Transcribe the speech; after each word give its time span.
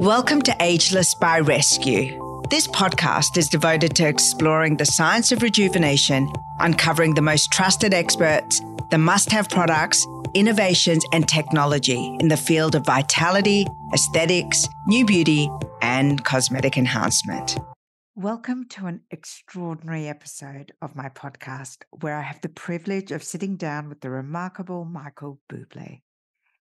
Welcome 0.00 0.40
to 0.42 0.56
Ageless 0.60 1.14
by 1.14 1.40
Rescue. 1.40 2.42
This 2.48 2.66
podcast 2.66 3.36
is 3.36 3.50
devoted 3.50 3.94
to 3.96 4.08
exploring 4.08 4.78
the 4.78 4.86
science 4.86 5.30
of 5.30 5.42
rejuvenation, 5.42 6.26
uncovering 6.58 7.12
the 7.12 7.20
most 7.20 7.52
trusted 7.52 7.92
experts, 7.92 8.62
the 8.90 8.96
must 8.96 9.30
have 9.30 9.50
products, 9.50 10.06
innovations, 10.32 11.04
and 11.12 11.28
technology 11.28 12.16
in 12.18 12.28
the 12.28 12.38
field 12.38 12.74
of 12.74 12.86
vitality, 12.86 13.66
aesthetics, 13.92 14.66
new 14.86 15.04
beauty, 15.04 15.50
and 15.82 16.24
cosmetic 16.24 16.78
enhancement. 16.78 17.58
Welcome 18.14 18.68
to 18.70 18.86
an 18.86 19.02
extraordinary 19.10 20.08
episode 20.08 20.72
of 20.80 20.96
my 20.96 21.10
podcast 21.10 21.82
where 21.90 22.16
I 22.16 22.22
have 22.22 22.40
the 22.40 22.48
privilege 22.48 23.12
of 23.12 23.22
sitting 23.22 23.58
down 23.58 23.90
with 23.90 24.00
the 24.00 24.08
remarkable 24.08 24.86
Michael 24.86 25.40
Bublé. 25.52 26.00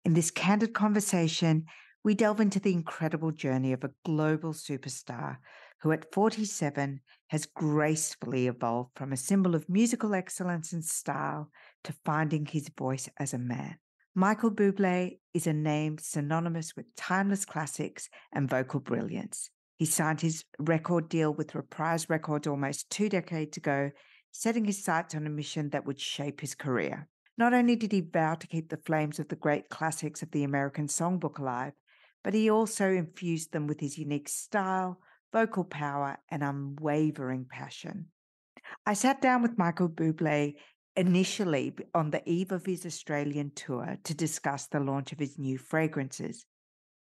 In 0.04 0.16
this 0.16 0.32
candid 0.32 0.73
conversation, 0.73 1.68
we 2.09 2.15
delve 2.15 2.39
into 2.39 2.59
the 2.59 2.73
incredible 2.73 3.29
journey 3.29 3.71
of 3.71 3.83
a 3.83 3.91
global 4.04 4.51
superstar 4.51 5.37
who, 5.83 5.91
at 5.91 6.11
47, 6.11 7.01
has 7.27 7.45
gracefully 7.45 8.47
evolved 8.47 8.89
from 8.95 9.13
a 9.13 9.15
symbol 9.15 9.54
of 9.54 9.69
musical 9.69 10.15
excellence 10.15 10.73
and 10.73 10.83
style 10.83 11.51
to 11.83 11.93
finding 12.03 12.47
his 12.47 12.67
voice 12.75 13.07
as 13.19 13.36
a 13.36 13.37
man. 13.37 13.77
Michael 14.15 14.50
Bublé 14.50 15.19
is 15.36 15.45
a 15.45 15.53
name 15.53 16.00
synonymous 16.00 16.75
with 16.75 16.87
timeless 16.95 17.45
classics 17.45 18.09
and 18.33 18.50
vocal 18.50 18.79
brilliance. 18.79 19.51
He 19.78 19.86
signed 19.86 20.21
his 20.21 20.43
record 20.57 21.09
deal 21.09 21.31
with 21.31 21.53
Reprise 21.53 22.09
Records 22.09 22.47
almost 22.47 22.89
two 22.89 23.07
decades 23.07 23.55
ago, 23.55 23.91
setting 24.31 24.65
his 24.65 24.83
sights 24.83 25.14
on 25.14 25.28
a 25.28 25.29
mission 25.29 25.69
that 25.69 25.86
would 25.86 26.00
shape 26.00 26.41
his 26.41 26.55
career. 26.55 27.07
Not 27.37 27.53
only 27.53 27.75
did 27.75 27.91
he 27.91 28.01
vow 28.01 28.33
to 28.33 28.47
keep 28.47 28.69
the 28.69 28.78
flames 28.78 29.19
of 29.19 29.28
the 29.29 29.36
great 29.36 29.69
classics 29.69 30.23
of 30.23 30.31
the 30.31 30.43
American 30.43 30.87
songbook 30.87 31.37
alive, 31.37 31.73
but 32.23 32.33
he 32.33 32.50
also 32.50 32.89
infused 32.89 33.52
them 33.52 33.67
with 33.67 33.80
his 33.80 33.97
unique 33.97 34.30
style, 34.30 35.00
vocal 35.31 35.64
power, 35.64 36.17
and 36.30 36.44
unwavering 36.44 37.45
passion. 37.50 38.08
I 38.86 38.94
sat 38.94 39.22
down 39.22 39.42
with 39.42 39.58
Michael 39.58 39.89
Bublé 39.89 40.56
initially 40.95 41.73
on 41.94 42.12
the 42.12 42.28
eve 42.30 42.52
of 42.52 42.66
his 42.66 42.86
Australian 42.86 43.52
tour 43.56 43.97
to 44.03 44.14
discuss 44.14 44.67
the 44.67 44.80
launch 44.80 45.12
of 45.12 45.20
his 45.20 45.40
new 45.40 45.58
fragrances. 45.58 46.45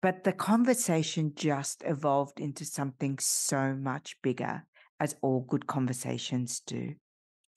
But 0.01 0.23
the 0.23 0.33
conversation 0.33 1.33
just 1.35 1.83
evolved 1.85 2.39
into 2.39 2.65
something 2.65 3.17
so 3.19 3.73
much 3.73 4.17
bigger, 4.21 4.65
as 4.99 5.15
all 5.21 5.41
good 5.41 5.67
conversations 5.67 6.59
do. 6.59 6.95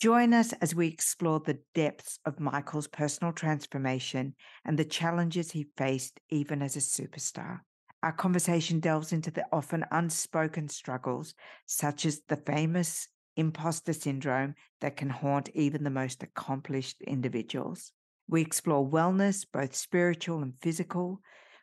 Join 0.00 0.32
us 0.32 0.54
as 0.62 0.74
we 0.74 0.86
explore 0.88 1.40
the 1.40 1.58
depths 1.74 2.18
of 2.24 2.40
Michael's 2.40 2.88
personal 2.88 3.34
transformation 3.34 4.34
and 4.64 4.78
the 4.78 4.84
challenges 4.86 5.50
he 5.50 5.66
faced 5.76 6.18
even 6.30 6.62
as 6.62 6.74
a 6.74 6.78
superstar. 6.78 7.60
Our 8.02 8.12
conversation 8.12 8.80
delves 8.80 9.12
into 9.12 9.30
the 9.30 9.44
often 9.52 9.84
unspoken 9.90 10.70
struggles, 10.70 11.34
such 11.66 12.06
as 12.06 12.22
the 12.28 12.36
famous 12.36 13.08
imposter 13.36 13.92
syndrome 13.92 14.54
that 14.80 14.96
can 14.96 15.10
haunt 15.10 15.50
even 15.52 15.84
the 15.84 15.90
most 15.90 16.22
accomplished 16.22 17.02
individuals. 17.02 17.92
We 18.26 18.40
explore 18.40 18.88
wellness, 18.88 19.44
both 19.52 19.76
spiritual 19.76 20.40
and 20.40 20.54
physical, 20.62 21.20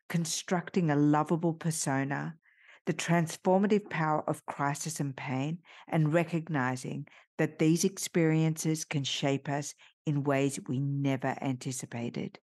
constructing 0.10 0.92
a 0.92 0.96
lovable 0.96 1.56
persona, 1.56 2.36
the 2.88 2.94
transformative 2.94 3.90
power 3.90 4.24
of 4.28 4.46
crisis 4.46 5.00
and 5.00 5.16
pain, 5.16 5.60
and 5.90 6.14
recognizing 6.14 7.06
that 7.38 7.60
these 7.60 7.84
experiences 7.84 8.84
can 8.84 9.04
shape 9.04 9.48
us 9.48 9.76
in 10.06 10.24
ways 10.24 10.60
we 10.68 10.80
never 10.80 11.36
anticipated. 11.42 12.40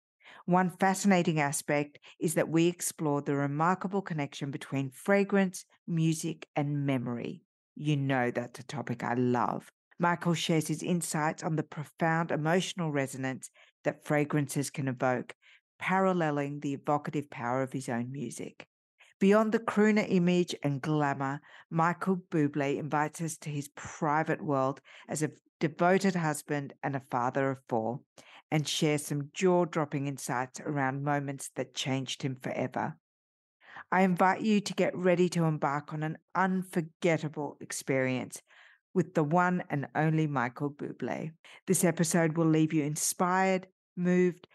One 0.46 0.70
fascinating 0.70 1.40
aspect 1.40 1.98
is 2.20 2.34
that 2.34 2.50
we 2.50 2.68
explore 2.68 3.22
the 3.22 3.34
remarkable 3.34 4.02
connection 4.02 4.50
between 4.50 4.90
fragrance, 4.90 5.64
music, 5.86 6.46
and 6.54 6.84
memory. 6.86 7.42
You 7.74 7.96
know 7.96 8.30
that's 8.30 8.60
a 8.60 8.64
topic 8.64 9.02
I 9.02 9.14
love. 9.14 9.70
Michael 9.98 10.34
shares 10.34 10.68
his 10.68 10.82
insights 10.82 11.42
on 11.42 11.56
the 11.56 11.62
profound 11.62 12.30
emotional 12.30 12.92
resonance 12.92 13.50
that 13.84 14.04
fragrances 14.04 14.68
can 14.68 14.88
evoke, 14.88 15.34
paralleling 15.78 16.60
the 16.60 16.74
evocative 16.74 17.30
power 17.30 17.62
of 17.62 17.72
his 17.72 17.88
own 17.88 18.12
music. 18.12 18.66
Beyond 19.20 19.52
the 19.52 19.60
crooner 19.60 20.06
image 20.08 20.54
and 20.62 20.82
glamour, 20.82 21.40
Michael 21.70 22.16
Bublé 22.30 22.78
invites 22.78 23.20
us 23.20 23.36
to 23.38 23.50
his 23.50 23.68
private 23.76 24.42
world 24.42 24.80
as 25.08 25.22
a 25.22 25.30
devoted 25.60 26.16
husband 26.16 26.74
and 26.82 26.96
a 26.96 27.02
father 27.10 27.50
of 27.50 27.58
four, 27.68 28.00
and 28.50 28.68
shares 28.68 29.06
some 29.06 29.30
jaw 29.32 29.64
dropping 29.64 30.06
insights 30.06 30.60
around 30.60 31.04
moments 31.04 31.50
that 31.56 31.74
changed 31.74 32.22
him 32.22 32.36
forever. 32.36 32.96
I 33.90 34.02
invite 34.02 34.40
you 34.42 34.60
to 34.60 34.74
get 34.74 34.96
ready 34.96 35.28
to 35.30 35.44
embark 35.44 35.92
on 35.92 36.02
an 36.02 36.18
unforgettable 36.34 37.56
experience 37.60 38.42
with 38.94 39.14
the 39.14 39.24
one 39.24 39.62
and 39.70 39.88
only 39.94 40.26
Michael 40.26 40.70
Bublé. 40.70 41.32
This 41.66 41.84
episode 41.84 42.36
will 42.36 42.46
leave 42.46 42.72
you 42.72 42.84
inspired, 42.84 43.66
moved, 43.96 44.46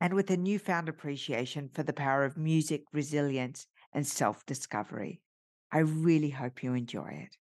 and 0.00 0.14
with 0.14 0.30
a 0.30 0.36
newfound 0.36 0.88
appreciation 0.88 1.68
for 1.72 1.82
the 1.82 1.92
power 1.92 2.24
of 2.24 2.36
music, 2.36 2.82
resilience, 2.92 3.66
and 3.94 4.06
self 4.06 4.44
discovery. 4.44 5.20
I 5.72 5.78
really 5.78 6.30
hope 6.30 6.62
you 6.62 6.74
enjoy 6.74 7.26
it. 7.26 7.36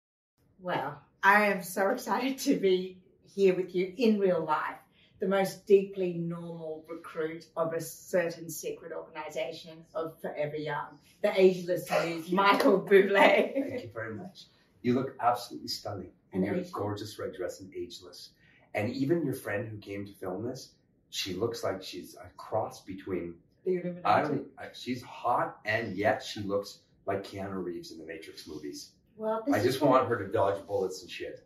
Well, 0.59 0.99
I 1.23 1.45
am 1.45 1.63
so 1.63 1.89
excited 1.89 2.37
to 2.39 2.57
be 2.57 2.97
here 3.33 3.55
with 3.55 3.73
you 3.75 3.93
in 3.97 4.19
real 4.19 4.43
life, 4.43 4.77
the 5.19 5.27
most 5.27 5.65
deeply 5.65 6.13
normal 6.13 6.83
recruit 6.89 7.45
of 7.55 7.73
a 7.73 7.81
certain 7.81 8.49
secret 8.49 8.91
organization 8.91 9.85
of 9.95 10.19
Forever 10.21 10.57
Young, 10.57 10.99
the 11.21 11.39
ageless 11.39 11.89
muse, 11.89 12.31
Michael 12.31 12.81
Bublé. 12.81 13.53
Thank 13.53 13.83
you 13.83 13.89
very 13.93 14.15
much. 14.15 14.45
You 14.81 14.95
look 14.95 15.15
absolutely 15.19 15.69
stunning 15.69 16.11
in 16.31 16.43
your 16.43 16.61
gorgeous 16.71 17.17
red 17.19 17.33
dress 17.33 17.59
and 17.59 17.73
ageless. 17.73 18.31
And 18.73 18.93
even 18.93 19.25
your 19.25 19.33
friend 19.33 19.67
who 19.67 19.77
came 19.77 20.05
to 20.05 20.13
film 20.13 20.43
this, 20.43 20.73
she 21.09 21.33
looks 21.33 21.63
like 21.63 21.81
she's 21.83 22.15
a 22.15 22.29
cross 22.37 22.81
between 22.81 23.35
the 23.65 23.95
I 24.05 24.21
don't. 24.21 24.47
I, 24.57 24.67
she's 24.73 25.01
hot, 25.03 25.57
and 25.65 25.95
yet 25.95 26.23
she 26.23 26.41
looks 26.41 26.79
like 27.05 27.23
Keanu 27.23 27.63
Reeves 27.63 27.91
in 27.91 27.97
the 27.97 28.05
Matrix 28.05 28.47
movies. 28.47 28.91
Well, 29.17 29.43
I 29.51 29.59
just 29.59 29.81
want 29.81 30.07
her 30.07 30.17
to 30.17 30.31
dodge 30.31 30.65
bullets 30.65 31.01
and 31.01 31.11
shit. 31.11 31.45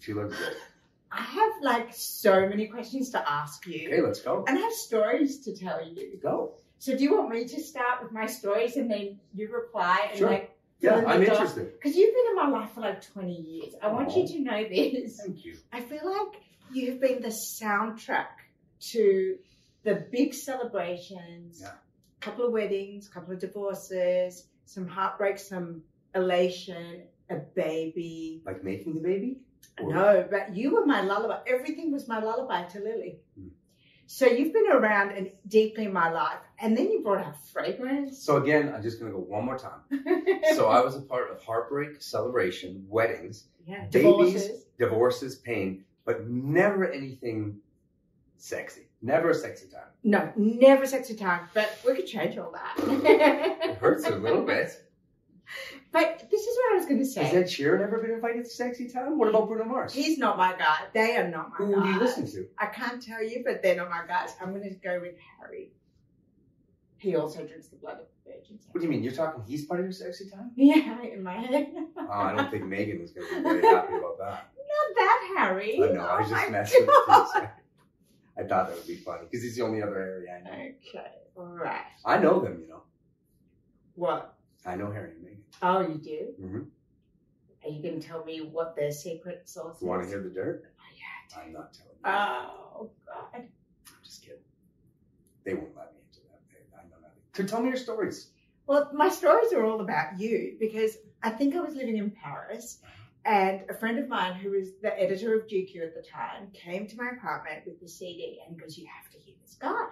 She 0.00 0.12
looks 0.12 0.36
good. 0.36 0.56
I 1.12 1.22
have 1.22 1.52
like 1.62 1.88
so 1.92 2.48
many 2.48 2.66
questions 2.66 3.10
to 3.10 3.30
ask 3.30 3.66
you. 3.66 3.88
Okay, 3.88 4.02
let's 4.02 4.20
go. 4.20 4.44
And 4.46 4.58
I 4.58 4.60
have 4.60 4.72
stories 4.72 5.40
to 5.44 5.56
tell 5.56 5.82
you. 5.82 6.18
Go. 6.22 6.54
So 6.78 6.96
do 6.96 7.02
you 7.02 7.16
want 7.16 7.30
me 7.30 7.46
to 7.46 7.60
start 7.60 8.02
with 8.02 8.12
my 8.12 8.26
stories 8.26 8.76
and 8.76 8.90
then 8.90 9.18
you 9.34 9.50
reply 9.50 10.08
and 10.10 10.18
sure. 10.18 10.30
like 10.30 10.54
yeah, 10.80 11.02
I'm 11.06 11.22
interested. 11.22 11.72
Because 11.72 11.96
you've 11.96 12.14
been 12.14 12.24
in 12.30 12.36
my 12.36 12.58
life 12.60 12.70
for 12.72 12.82
like 12.82 13.04
20 13.04 13.32
years. 13.32 13.74
I 13.82 13.88
want 13.88 14.14
you 14.14 14.22
oh. 14.22 14.26
to 14.26 14.40
know 14.40 14.68
this. 14.68 15.20
Thank 15.20 15.44
you. 15.44 15.56
I 15.72 15.80
feel 15.80 16.04
like 16.04 16.40
you've 16.72 17.00
been 17.00 17.20
the 17.20 17.28
soundtrack 17.28 18.26
to 18.92 19.38
the 19.88 20.06
big 20.12 20.34
celebrations, 20.34 21.60
yeah. 21.62 21.72
couple 22.20 22.44
of 22.46 22.52
weddings, 22.52 23.08
couple 23.08 23.32
of 23.32 23.40
divorces, 23.40 24.48
some 24.66 24.86
heartbreak, 24.86 25.38
some 25.38 25.82
elation, 26.14 27.04
a 27.30 27.36
baby. 27.36 28.42
Like 28.44 28.62
making 28.62 28.94
the 28.94 29.00
baby? 29.00 29.38
Or... 29.80 29.94
No, 29.94 30.28
but 30.30 30.54
you 30.54 30.74
were 30.74 30.84
my 30.84 31.00
lullaby. 31.00 31.38
Everything 31.46 31.90
was 31.90 32.06
my 32.06 32.20
lullaby 32.20 32.64
to 32.64 32.80
Lily. 32.80 33.20
Mm. 33.40 33.48
So 34.06 34.26
you've 34.26 34.52
been 34.52 34.70
around 34.70 35.12
and 35.12 35.30
deeply 35.46 35.84
in 35.86 35.92
my 35.92 36.10
life. 36.10 36.38
And 36.58 36.76
then 36.76 36.90
you 36.90 37.02
brought 37.02 37.24
out 37.24 37.34
fragrance. 37.46 38.22
So 38.22 38.36
again, 38.36 38.72
I'm 38.74 38.82
just 38.82 38.98
gonna 38.98 39.12
go 39.12 39.18
one 39.18 39.44
more 39.44 39.58
time. 39.58 39.80
so 40.54 40.68
I 40.68 40.80
was 40.80 40.96
a 40.96 41.00
part 41.00 41.30
of 41.30 41.42
heartbreak, 41.42 42.02
celebration, 42.02 42.84
weddings, 42.88 43.44
yeah, 43.66 43.84
babies, 43.86 43.92
divorces. 43.92 44.64
divorces, 44.78 45.36
pain, 45.36 45.84
but 46.04 46.28
never 46.28 46.90
anything 46.90 47.58
sexy. 48.38 48.87
Never 49.00 49.30
a 49.30 49.34
sexy 49.34 49.68
time. 49.68 49.86
No, 50.02 50.32
never 50.36 50.82
a 50.82 50.86
sexy 50.86 51.14
time. 51.14 51.48
But 51.54 51.78
we 51.86 51.94
could 51.94 52.06
change 52.06 52.36
all 52.36 52.52
that. 52.52 52.74
it 52.78 53.76
hurts 53.78 54.06
a 54.06 54.16
little 54.16 54.42
bit. 54.42 54.70
But 55.92 56.28
this 56.30 56.42
is 56.42 56.56
what 56.56 56.72
I 56.72 56.76
was 56.76 56.86
going 56.86 56.98
to 56.98 57.06
say. 57.06 57.24
Has 57.24 57.34
Ed 57.34 57.44
Sheeran 57.44 57.80
ever 57.80 57.98
been 58.02 58.10
invited 58.10 58.44
to 58.44 58.50
sexy 58.50 58.88
time? 58.88 59.18
What 59.18 59.28
about 59.28 59.48
Bruno 59.48 59.64
Mars? 59.64 59.94
He's 59.94 60.18
not 60.18 60.36
my 60.36 60.54
guy. 60.58 60.80
They 60.92 61.16
are 61.16 61.28
not 61.28 61.50
my 61.50 61.56
Who 61.64 61.74
guys. 61.74 61.82
do 61.84 61.88
you 61.90 61.98
listen 61.98 62.26
to? 62.32 62.46
I 62.58 62.66
can't 62.66 63.00
tell 63.02 63.22
you, 63.22 63.42
but 63.46 63.62
they're 63.62 63.76
not 63.76 63.88
my 63.88 64.02
guys. 64.06 64.34
I'm 64.42 64.50
going 64.50 64.68
to 64.68 64.74
go 64.74 65.00
with 65.00 65.14
Harry. 65.40 65.70
He 66.98 67.16
also 67.16 67.46
drinks 67.46 67.68
the 67.68 67.76
blood 67.76 67.98
of 68.00 68.06
the 68.24 68.32
virgins. 68.32 68.66
What 68.72 68.80
do 68.80 68.86
you 68.86 68.90
mean? 68.90 69.02
You're 69.02 69.12
talking 69.12 69.42
he's 69.46 69.64
part 69.64 69.80
of 69.80 69.86
your 69.86 69.92
sexy 69.92 70.28
time? 70.28 70.50
Yeah, 70.56 71.00
in 71.02 71.22
my 71.22 71.34
head. 71.34 71.72
oh, 71.96 72.10
I 72.10 72.34
don't 72.34 72.50
think 72.50 72.64
Meghan 72.64 73.02
is 73.02 73.12
going 73.12 73.28
to 73.28 73.36
be 73.36 73.42
very 73.42 73.62
happy 73.62 73.94
about 73.94 74.18
that. 74.18 74.50
Not 74.68 74.96
that 74.96 75.34
Harry. 75.36 75.78
No, 75.78 75.92
know. 75.92 76.00
I 76.00 76.20
was 76.20 76.30
oh 76.30 76.34
just 76.34 76.50
messing 76.50 76.86
with 76.86 77.28
you. 77.36 77.48
I 78.38 78.44
thought 78.44 78.68
that 78.68 78.76
would 78.76 78.86
be 78.86 78.96
funny 78.96 79.24
because 79.28 79.42
he's 79.42 79.56
the 79.56 79.62
only 79.62 79.82
other 79.82 79.94
Harry 79.94 80.30
I 80.30 80.42
know. 80.42 80.52
Okay, 80.88 81.12
right. 81.34 81.80
I 82.04 82.18
know 82.18 82.40
them, 82.40 82.60
you 82.60 82.68
know. 82.68 82.82
What? 83.94 84.34
I 84.64 84.76
know 84.76 84.92
Harry 84.92 85.10
and 85.10 85.24
Meghan. 85.24 85.38
Oh, 85.60 85.80
you 85.80 85.98
do? 85.98 86.28
Mm-hmm. 86.40 86.62
Are 87.64 87.70
you 87.70 87.82
going 87.82 88.00
to 88.00 88.06
tell 88.06 88.24
me 88.24 88.40
what 88.40 88.76
their 88.76 88.92
secret 88.92 89.48
sauce 89.48 89.76
is? 89.76 89.82
You 89.82 89.88
want 89.88 90.02
to 90.04 90.08
hear 90.08 90.22
the 90.22 90.28
dirt? 90.28 90.62
Oh, 90.66 90.82
yeah. 90.96 91.42
I'm 91.42 91.52
not 91.52 91.74
telling 91.74 91.92
you. 91.96 92.04
Oh, 92.04 92.90
God. 93.06 93.24
I'm 93.34 93.48
just 94.04 94.22
kidding. 94.22 94.38
They 95.44 95.54
won't 95.54 95.76
let 95.76 95.92
me 95.92 96.00
into 96.06 96.20
that. 96.28 96.40
I 96.78 96.84
know 96.84 96.96
nothing. 97.02 97.22
So 97.34 97.44
tell 97.44 97.60
me 97.60 97.68
your 97.68 97.76
stories. 97.76 98.28
Well, 98.66 98.90
my 98.92 99.08
stories 99.08 99.52
are 99.52 99.64
all 99.64 99.80
about 99.80 100.20
you 100.20 100.56
because 100.60 100.98
I 101.22 101.30
think 101.30 101.56
I 101.56 101.60
was 101.60 101.74
living 101.74 101.96
in 101.96 102.10
Paris 102.10 102.78
and 103.24 103.62
a 103.68 103.74
friend 103.74 103.98
of 103.98 104.08
mine 104.08 104.34
who 104.34 104.50
was 104.50 104.68
the 104.82 104.98
editor 105.00 105.34
of 105.38 105.46
GQ 105.46 105.82
at 105.82 105.94
the 105.94 106.02
time 106.02 106.48
came 106.52 106.86
to 106.86 106.96
my 106.96 107.10
apartment 107.10 107.64
with 107.66 107.80
the 107.80 107.88
CD 107.88 108.40
and 108.46 108.58
goes, 108.58 108.78
You 108.78 108.86
have 108.86 109.10
to 109.12 109.18
hear 109.18 109.34
this 109.42 109.54
guy. 109.54 109.86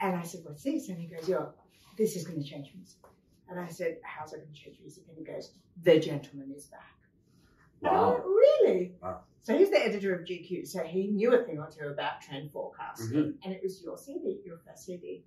And 0.00 0.16
I 0.16 0.22
said, 0.22 0.40
What's 0.44 0.62
this? 0.62 0.88
And 0.88 0.98
he 0.98 1.06
goes, 1.06 1.28
Yo, 1.28 1.52
this 1.96 2.16
is 2.16 2.26
going 2.26 2.42
to 2.42 2.48
change 2.48 2.72
music. 2.74 2.98
And 3.48 3.58
I 3.58 3.68
said, 3.68 3.98
How's 4.02 4.32
it 4.32 4.38
going 4.38 4.52
to 4.52 4.60
change 4.60 4.78
music? 4.80 5.04
And 5.08 5.16
he 5.18 5.24
goes, 5.24 5.52
The 5.82 5.98
gentleman 6.00 6.52
is 6.56 6.66
back. 6.66 6.80
Wow. 7.80 8.12
Went, 8.12 8.24
really? 8.24 8.92
Wow. 9.02 9.20
So 9.42 9.56
he's 9.56 9.70
the 9.70 9.82
editor 9.82 10.14
of 10.14 10.26
GQ, 10.26 10.66
so 10.68 10.82
he 10.84 11.06
knew 11.06 11.32
a 11.34 11.42
thing 11.44 11.58
or 11.58 11.70
two 11.70 11.88
about 11.88 12.20
trend 12.20 12.52
forecasting, 12.52 13.08
Mhm. 13.10 13.38
and 13.42 13.54
it 13.54 13.62
was 13.62 13.82
your 13.82 13.96
CD, 13.96 14.42
your 14.44 14.58
first 14.58 14.84
CD, 14.84 15.24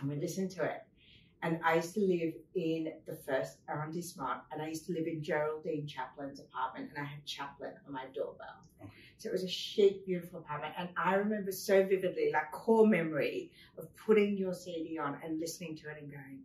and 0.00 0.10
we 0.10 0.16
listened 0.16 0.50
to 0.50 0.64
it. 0.64 0.82
And 1.44 1.58
I 1.64 1.74
used 1.76 1.94
to 1.94 2.00
live 2.00 2.34
in 2.54 2.92
the 3.04 3.16
first 3.26 3.58
arrondissement, 3.68 4.42
and 4.52 4.62
I 4.62 4.68
used 4.68 4.86
to 4.86 4.92
live 4.92 5.08
in 5.08 5.22
Geraldine 5.22 5.86
Chaplin's 5.88 6.38
apartment, 6.40 6.90
and 6.94 7.04
I 7.04 7.08
had 7.08 7.24
Chaplin 7.26 7.72
on 7.86 7.92
my 7.92 8.04
doorbell. 8.14 8.62
Okay. 8.80 8.90
So 9.18 9.28
it 9.28 9.32
was 9.32 9.42
a 9.42 9.48
chic, 9.48 10.06
beautiful 10.06 10.38
apartment, 10.38 10.74
and 10.78 10.88
I 10.96 11.14
remember 11.14 11.50
so 11.50 11.84
vividly, 11.84 12.30
like 12.32 12.52
core 12.52 12.86
memory 12.86 13.50
of 13.76 13.88
putting 13.96 14.36
your 14.36 14.54
CD 14.54 14.98
on 14.98 15.18
and 15.24 15.40
listening 15.40 15.76
to 15.78 15.90
it 15.90 15.96
and 16.00 16.10
going, 16.10 16.40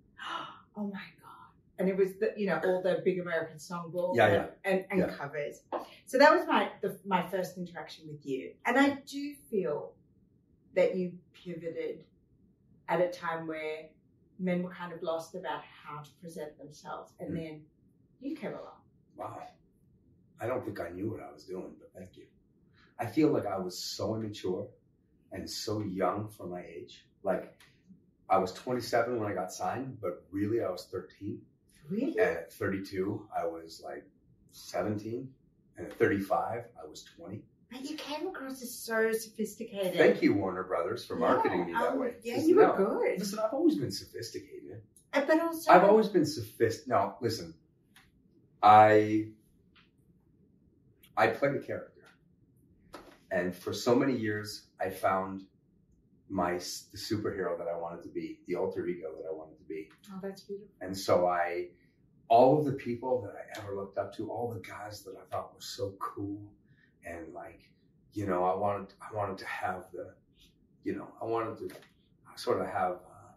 "Oh 0.75 0.87
my 0.87 1.07
god!" 1.21 1.51
And 1.79 1.87
it 1.89 1.95
was 1.95 2.15
the, 2.19 2.33
you 2.35 2.47
know, 2.47 2.59
all 2.65 2.81
the 2.81 3.01
big 3.05 3.19
American 3.19 3.57
songbook 3.57 4.15
Yeah, 4.15 4.25
and, 4.25 4.33
yeah. 4.33 4.71
and, 4.71 4.85
and 4.89 4.99
Yeah. 5.01 5.15
covers. 5.15 5.61
So 6.07 6.17
that 6.17 6.35
was 6.35 6.47
my 6.47 6.71
the, 6.81 6.97
my 7.05 7.27
first 7.29 7.57
interaction 7.57 8.07
with 8.07 8.25
you, 8.25 8.53
and 8.65 8.77
I 8.79 8.97
do 9.05 9.35
feel 9.51 9.93
that 10.75 10.95
you 10.95 11.13
pivoted 11.33 12.03
at 12.89 12.99
a 13.01 13.09
time 13.09 13.45
where 13.47 13.89
men 14.39 14.63
were 14.63 14.71
kind 14.71 14.93
of 14.93 15.01
lost 15.01 15.35
about 15.35 15.61
how 15.63 16.01
to 16.01 16.09
present 16.21 16.57
themselves, 16.57 17.13
and 17.19 17.31
Mm. 17.31 17.35
then 17.35 17.65
you 18.19 18.35
came 18.35 18.53
along. 18.53 18.81
Wow. 19.15 19.47
I 20.39 20.45
don't 20.47 20.63
think 20.63 20.79
I 20.79 20.89
knew 20.89 21.09
what 21.11 21.21
I 21.21 21.31
was 21.31 21.45
doing, 21.45 21.75
but 21.79 21.91
thank 21.93 22.15
you. 22.17 22.27
I 22.99 23.05
feel 23.07 23.29
like 23.31 23.45
I 23.45 23.57
was 23.57 23.77
so 23.77 24.15
immature 24.15 24.67
and 25.31 25.49
so 25.49 25.81
young 25.81 26.29
for 26.29 26.45
my 26.47 26.63
age. 26.63 27.05
Like 27.23 27.59
I 28.29 28.37
was 28.37 28.53
27 28.53 29.19
when 29.19 29.29
I 29.31 29.33
got 29.33 29.51
signed, 29.51 29.99
but 30.01 30.25
really 30.31 30.61
I 30.63 30.69
was 30.69 30.85
13. 30.85 31.41
Really? 31.89 32.11
And 32.11 32.19
at 32.19 32.53
32, 32.53 33.27
I 33.35 33.45
was 33.45 33.81
like 33.83 34.05
17. 34.51 35.33
And 35.77 35.87
at 35.87 35.97
35, 35.97 36.65
I 36.83 36.85
was 36.87 37.03
20. 37.03 37.43
But 37.71 37.89
you 37.89 37.97
came 37.97 38.27
across 38.27 38.61
as 38.61 38.73
so 38.73 39.11
sophisticated. 39.11 39.95
Thank 39.95 40.21
you, 40.21 40.33
Warner 40.33 40.63
Brothers, 40.63 41.05
for 41.05 41.15
marketing 41.17 41.65
me 41.65 41.73
Yeah, 41.73 41.81
that 41.81 41.91
um, 41.91 41.99
way. 41.99 42.13
Yeah, 42.23 42.37
you 42.39 42.55
were 42.55 42.61
no, 42.67 42.73
good. 42.75 43.19
Listen, 43.19 43.39
I've 43.39 43.53
always 43.53 43.75
been 43.75 43.91
sophisticated. 43.91 44.81
Uh, 45.13 45.21
But 45.27 45.41
also, 45.41 45.71
I've 45.71 45.83
always 45.83 46.07
been 46.07 46.25
sophisticated. 46.25 46.87
No, 46.87 47.15
listen. 47.21 47.53
I 48.63 49.29
I 51.15 51.27
played 51.27 51.55
a 51.55 51.59
character, 51.59 52.03
and 53.31 53.55
for 53.55 53.73
so 53.73 53.93
many 53.95 54.15
years, 54.15 54.67
I 54.79 54.89
found 54.89 55.43
my 56.29 56.53
the 56.53 56.97
superhero 56.97 57.57
that 57.57 57.67
I 57.67 57.77
wanted 57.77 58.03
to 58.03 58.09
be, 58.09 58.39
the 58.47 58.55
alter 58.55 58.85
ego 58.87 59.09
that 59.17 59.27
I 59.29 59.33
wanted 59.33 59.57
to 59.59 59.63
be, 59.65 59.89
Oh, 60.13 60.19
that's 60.21 60.41
beautiful. 60.41 60.69
and 60.81 60.97
so 60.97 61.27
I, 61.27 61.67
all 62.29 62.57
of 62.59 62.65
the 62.65 62.73
people 62.73 63.21
that 63.21 63.33
I 63.35 63.59
ever 63.59 63.75
looked 63.75 63.97
up 63.97 64.13
to, 64.17 64.29
all 64.29 64.51
the 64.51 64.59
guys 64.59 65.03
that 65.03 65.15
I 65.15 65.25
thought 65.31 65.53
were 65.53 65.61
so 65.61 65.93
cool, 65.99 66.41
and 67.07 67.33
like, 67.33 67.61
you 68.13 68.25
know, 68.25 68.43
I 68.43 68.55
wanted 68.55 68.93
I 69.01 69.15
wanted 69.15 69.37
to 69.39 69.45
have 69.45 69.85
the, 69.93 70.13
you 70.83 70.95
know, 70.95 71.07
I 71.21 71.25
wanted 71.25 71.69
to 71.69 71.75
sort 72.35 72.61
of 72.61 72.67
have 72.67 72.93
uh, 72.93 73.31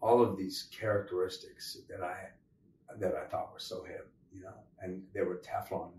all 0.00 0.22
of 0.22 0.36
these 0.36 0.68
characteristics 0.78 1.78
that 1.88 2.02
I 2.02 2.28
that 2.98 3.14
I 3.14 3.26
thought 3.26 3.52
were 3.52 3.60
so 3.60 3.84
hip, 3.84 4.10
you 4.32 4.42
know, 4.42 4.54
and 4.80 5.02
they 5.14 5.22
were 5.22 5.40
Teflon, 5.44 5.90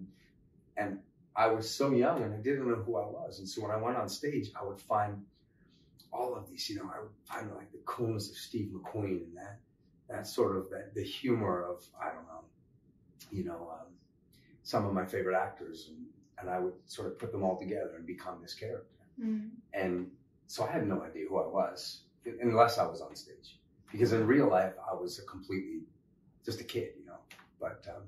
and 0.77 0.99
I 1.35 1.47
was 1.47 1.69
so 1.69 1.91
young 1.91 2.23
and 2.23 2.33
I 2.33 2.37
didn't 2.37 2.67
know 2.67 2.75
who 2.75 2.97
I 2.97 3.05
was, 3.05 3.39
and 3.39 3.47
so 3.47 3.61
when 3.61 3.71
I 3.71 3.77
went 3.77 3.97
on 3.97 4.09
stage, 4.09 4.51
I 4.59 4.65
would 4.65 4.79
find 4.79 5.23
all 6.11 6.35
of 6.35 6.49
these, 6.49 6.69
you 6.69 6.75
know, 6.77 6.91
I 6.93 6.99
would 6.99 7.11
find 7.23 7.55
like 7.55 7.71
the 7.71 7.79
coolness 7.85 8.29
of 8.29 8.35
Steve 8.35 8.71
McQueen 8.73 9.23
and 9.23 9.37
that 9.37 9.59
that 10.09 10.27
sort 10.27 10.57
of 10.57 10.69
that 10.71 10.93
the 10.93 11.03
humor 11.03 11.63
of 11.63 11.83
I 11.99 12.09
don't 12.09 12.27
know, 12.27 12.43
you 13.31 13.45
know, 13.45 13.71
um, 13.79 13.87
some 14.63 14.85
of 14.85 14.93
my 14.93 15.05
favorite 15.05 15.37
actors, 15.37 15.89
and, 15.89 16.05
and 16.41 16.49
I 16.49 16.59
would 16.59 16.73
sort 16.85 17.07
of 17.07 17.17
put 17.19 17.31
them 17.31 17.43
all 17.43 17.57
together 17.57 17.91
and 17.95 18.05
become 18.05 18.39
this 18.41 18.53
character. 18.53 18.87
And 19.73 20.09
so 20.47 20.63
I 20.65 20.71
had 20.71 20.87
no 20.87 21.03
idea 21.03 21.25
who 21.29 21.37
I 21.37 21.47
was 21.47 22.01
unless 22.41 22.77
I 22.79 22.85
was 22.85 23.01
on 23.01 23.15
stage, 23.15 23.59
because 23.91 24.13
in 24.13 24.25
real 24.25 24.49
life 24.49 24.73
I 24.89 24.95
was 24.95 25.19
a 25.19 25.23
completely 25.23 25.81
just 26.43 26.59
a 26.59 26.63
kid, 26.63 26.89
you 26.99 27.05
know. 27.05 27.19
But 27.59 27.85
um, 27.95 28.03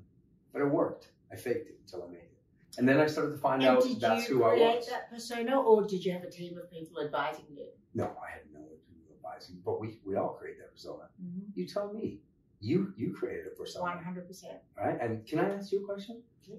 but 0.52 0.62
it 0.64 0.66
worked. 0.68 1.10
I 1.32 1.36
faked 1.36 1.68
it 1.70 1.78
until 1.86 2.04
I 2.08 2.12
made 2.12 2.18
it, 2.18 2.38
and 2.80 2.88
then 2.90 3.00
I 3.00 3.06
started 3.08 3.32
to 3.34 3.38
find 3.38 3.62
And 3.64 3.78
out 3.78 3.86
that's 4.00 4.26
who 4.26 4.44
I 4.44 4.54
was. 4.54 4.58
Did 4.58 4.60
you 4.60 4.70
create 4.72 4.86
that 4.90 5.10
persona, 5.12 5.62
or 5.62 5.84
did 5.86 6.04
you 6.04 6.12
have 6.14 6.24
a 6.24 6.30
team 6.32 6.58
of 6.58 6.70
people 6.72 7.00
advising 7.04 7.46
you? 7.56 7.68
No, 7.94 8.06
I 8.06 8.32
had 8.34 8.42
no 8.52 8.60
one 8.62 8.70
advising, 9.16 9.62
but 9.64 9.80
we 9.80 10.00
we 10.04 10.16
all 10.16 10.34
create 10.40 10.58
that 10.60 10.72
persona. 10.74 11.10
You 11.56 11.68
tell 11.68 11.94
me. 11.94 12.20
You 12.60 12.94
you 12.96 13.14
created 13.14 13.48
a 13.48 13.50
persona, 13.50 13.84
One 13.84 14.04
hundred 14.04 14.26
percent. 14.26 14.58
right? 14.78 14.98
And 15.02 15.28
can 15.28 15.40
I 15.40 15.50
ask 15.56 15.72
you 15.74 15.84
a 15.84 15.86
question? 15.86 16.24
Yeah. 16.48 16.56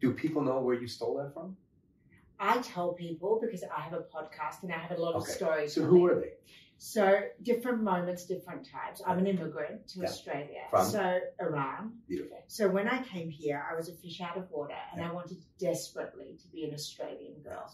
Do 0.00 0.12
people 0.12 0.42
know 0.42 0.60
where 0.60 0.74
you 0.74 0.86
stole 0.86 1.16
that 1.18 1.32
from? 1.34 1.56
I 2.38 2.58
tell 2.58 2.92
people 2.92 3.38
because 3.40 3.62
I 3.64 3.80
have 3.80 3.92
a 3.92 4.00
podcast 4.14 4.62
and 4.62 4.72
I 4.72 4.78
have 4.78 4.98
a 4.98 5.00
lot 5.00 5.14
of 5.14 5.22
Okay. 5.22 5.32
stories. 5.32 5.74
So 5.74 5.84
who 5.84 6.06
are 6.06 6.16
they? 6.20 6.32
So 6.78 7.22
different 7.42 7.82
moments, 7.82 8.26
different 8.26 8.66
times. 8.68 9.00
I'm 9.06 9.18
an 9.18 9.26
immigrant 9.28 9.86
to 9.88 10.00
Yeah. 10.00 10.06
Australia, 10.06 10.64
From? 10.70 10.86
so 10.86 11.20
Iran. 11.40 12.02
Beautiful. 12.08 12.42
So 12.48 12.68
when 12.68 12.88
I 12.88 13.02
came 13.04 13.30
here, 13.30 13.64
I 13.70 13.74
was 13.76 13.88
a 13.88 13.94
fish 13.94 14.20
out 14.20 14.36
of 14.36 14.50
water, 14.50 14.76
and 14.92 15.00
Yeah. 15.00 15.10
I 15.10 15.12
wanted 15.12 15.38
desperately 15.58 16.36
to 16.42 16.48
be 16.48 16.64
an 16.64 16.74
Australian 16.74 17.40
girl. 17.42 17.70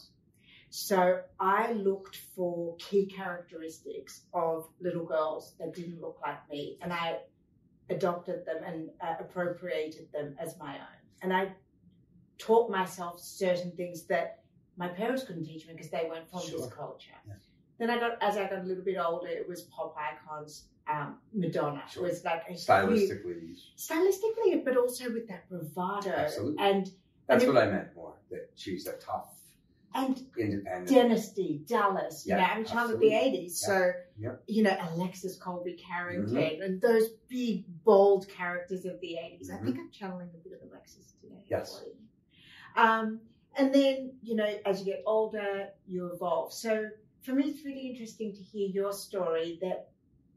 So 0.68 1.24
I 1.40 1.72
looked 1.72 2.16
for 2.36 2.76
key 2.76 3.06
characteristics 3.06 4.26
of 4.34 4.70
little 4.80 5.04
girls 5.06 5.54
that 5.58 5.74
didn't 5.74 6.00
look 6.00 6.20
like 6.20 6.48
me, 6.50 6.78
and 6.82 6.92
I 6.92 7.22
adopted 7.88 8.44
them 8.44 8.62
and 8.62 8.90
uh, 9.00 9.16
appropriated 9.18 10.12
them 10.12 10.36
as 10.38 10.56
my 10.58 10.74
own. 10.78 10.96
And 11.22 11.32
I 11.32 11.52
taught 12.40 12.70
myself 12.70 13.20
certain 13.20 13.70
things 13.72 14.04
that 14.06 14.40
my 14.76 14.88
parents 14.88 15.22
couldn't 15.24 15.44
teach 15.44 15.66
me 15.66 15.74
because 15.74 15.90
they 15.90 16.06
weren't 16.08 16.28
from 16.30 16.40
Sure. 16.40 16.58
this 16.60 16.68
culture. 16.72 17.10
Yeah. 17.26 17.34
Then 17.78 17.90
I 17.90 17.98
got, 17.98 18.18
as 18.22 18.36
I 18.36 18.48
got 18.48 18.60
a 18.60 18.62
little 18.62 18.84
bit 18.84 18.96
older, 18.98 19.28
it 19.28 19.48
was 19.48 19.62
pop 19.64 19.94
icons. 19.96 20.66
Um, 20.88 21.18
Madonna 21.32 21.82
Sure. 21.88 22.02
was 22.04 22.24
like 22.24 22.42
a 22.48 22.52
huge- 22.52 22.66
Stylistically, 22.66 23.56
stylistically, 23.76 24.64
but 24.64 24.76
also 24.76 25.12
with 25.12 25.28
that 25.28 25.48
bravado 25.48 26.10
Absolutely. 26.10 26.56
and 26.58 26.86
that's 27.26 27.42
And 27.44 27.50
it- 27.50 27.54
what 27.54 27.62
I 27.62 27.70
meant 27.70 27.94
more. 27.94 28.16
That 28.30 28.50
she's 28.54 28.84
that 28.84 29.00
tough, 29.00 29.36
and 29.94 30.18
independent. 30.38 30.88
Dynasty, 30.88 31.62
Dallas. 31.66 32.26
You 32.26 32.30
Yeah, 32.34 32.38
know, 32.38 32.44
I'm 32.44 32.62
a 32.62 32.64
child 32.64 32.90
of 32.92 33.00
the 33.00 33.12
absolutely. 33.14 33.38
'80s, 33.38 33.60
so 33.60 33.92
Yeah. 34.18 34.36
you 34.46 34.62
know 34.62 34.76
Alexis 34.94 35.36
Colby 35.36 35.74
Carrington 35.74 36.34
Mm-hmm. 36.36 36.62
and 36.62 36.80
those 36.80 37.10
big, 37.28 37.64
bold 37.84 38.28
characters 38.28 38.84
of 38.84 38.98
the 39.00 39.16
'80s. 39.16 39.50
I 39.50 39.54
Mhm. 39.58 39.64
think 39.64 39.78
I'm 39.78 39.90
channeling 39.90 40.30
a 40.34 40.38
bit 40.38 40.52
of 40.60 40.68
Alexis 40.70 41.12
today. 41.20 41.44
Yes. 41.48 41.82
you. 41.86 41.92
Um, 42.76 43.20
and 43.56 43.74
then 43.74 44.12
you 44.22 44.36
know, 44.36 44.48
as 44.64 44.80
you 44.80 44.86
get 44.86 45.02
older, 45.06 45.68
you 45.86 46.10
evolve. 46.12 46.52
So 46.52 46.88
for 47.22 47.32
me, 47.32 47.44
it's 47.44 47.64
really 47.64 47.88
interesting 47.88 48.32
to 48.32 48.42
hear 48.42 48.68
your 48.68 48.92
story. 48.92 49.58
That 49.60 49.88